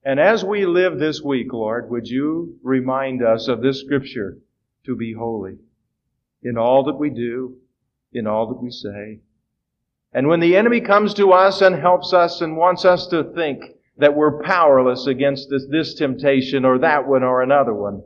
And 0.04 0.20
as 0.20 0.44
we 0.44 0.66
live 0.66 0.98
this 0.98 1.22
week, 1.22 1.54
Lord, 1.54 1.90
would 1.90 2.08
you 2.08 2.58
remind 2.64 3.24
us 3.24 3.48
of 3.48 3.62
this 3.62 3.82
scripture 3.82 4.40
to 4.86 4.96
be 4.96 5.14
holy 5.14 5.58
in 6.42 6.58
all 6.58 6.84
that 6.86 6.98
we 6.98 7.10
do, 7.10 7.58
in 8.12 8.26
all 8.26 8.48
that 8.48 8.62
we 8.62 8.72
say. 8.72 9.20
And 10.14 10.28
when 10.28 10.40
the 10.40 10.58
enemy 10.58 10.82
comes 10.82 11.14
to 11.16 11.32
us 11.32 11.62
and 11.62 11.76
helps 11.76 12.14
us 12.14 12.42
and 12.42 12.58
wants 12.58 12.84
us 12.84 13.08
to 13.08 13.32
think 13.36 13.64
that 13.98 14.16
we're 14.16 14.42
powerless 14.42 15.08
against 15.08 15.50
this, 15.50 15.66
this 15.70 15.94
temptation 15.94 16.66
or 16.66 16.80
that 16.80 17.08
one 17.08 17.24
or 17.24 17.42
another 17.42 17.74
one, 17.74 18.04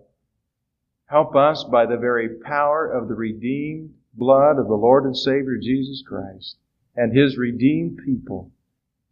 help 1.06 1.36
us 1.36 1.64
by 1.64 1.86
the 1.86 1.98
very 1.98 2.30
power 2.44 2.92
of 2.92 3.08
the 3.08 3.16
redeemed 3.16 3.92
blood 4.16 4.58
of 4.58 4.68
the 4.68 4.76
Lord 4.76 5.06
and 5.06 5.18
Savior 5.18 5.58
Jesus 5.62 6.04
Christ 6.08 6.58
and 6.96 7.16
His 7.16 7.38
redeemed 7.38 8.00
people. 8.06 8.52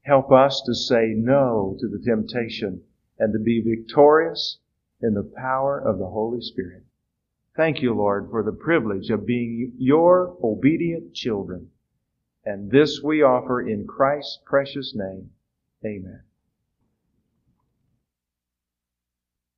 Help 0.02 0.32
us 0.32 0.62
to 0.66 0.74
say 0.74 1.14
no 1.16 1.78
to 1.80 1.88
the 1.88 2.04
temptation 2.04 2.82
and 3.20 3.32
to 3.34 3.40
be 3.40 3.62
victorious 3.62 4.60
in 5.02 5.14
the 5.14 5.32
power 5.36 5.80
of 5.80 5.98
the 5.98 6.10
Holy 6.10 6.42
Spirit. 6.42 6.84
Thank 7.56 7.82
you, 7.82 7.94
Lord, 7.94 8.30
for 8.32 8.44
the 8.44 8.52
privilege 8.52 9.10
of 9.10 9.26
being 9.26 9.74
your 9.78 10.36
obedient 10.44 11.14
children. 11.14 11.70
And 12.46 12.72
this 12.72 13.02
we 13.04 13.22
offer 13.22 13.62
in 13.62 13.86
Christ's 13.86 14.40
precious 14.46 14.94
name. 14.96 15.30
Amen. 15.86 16.24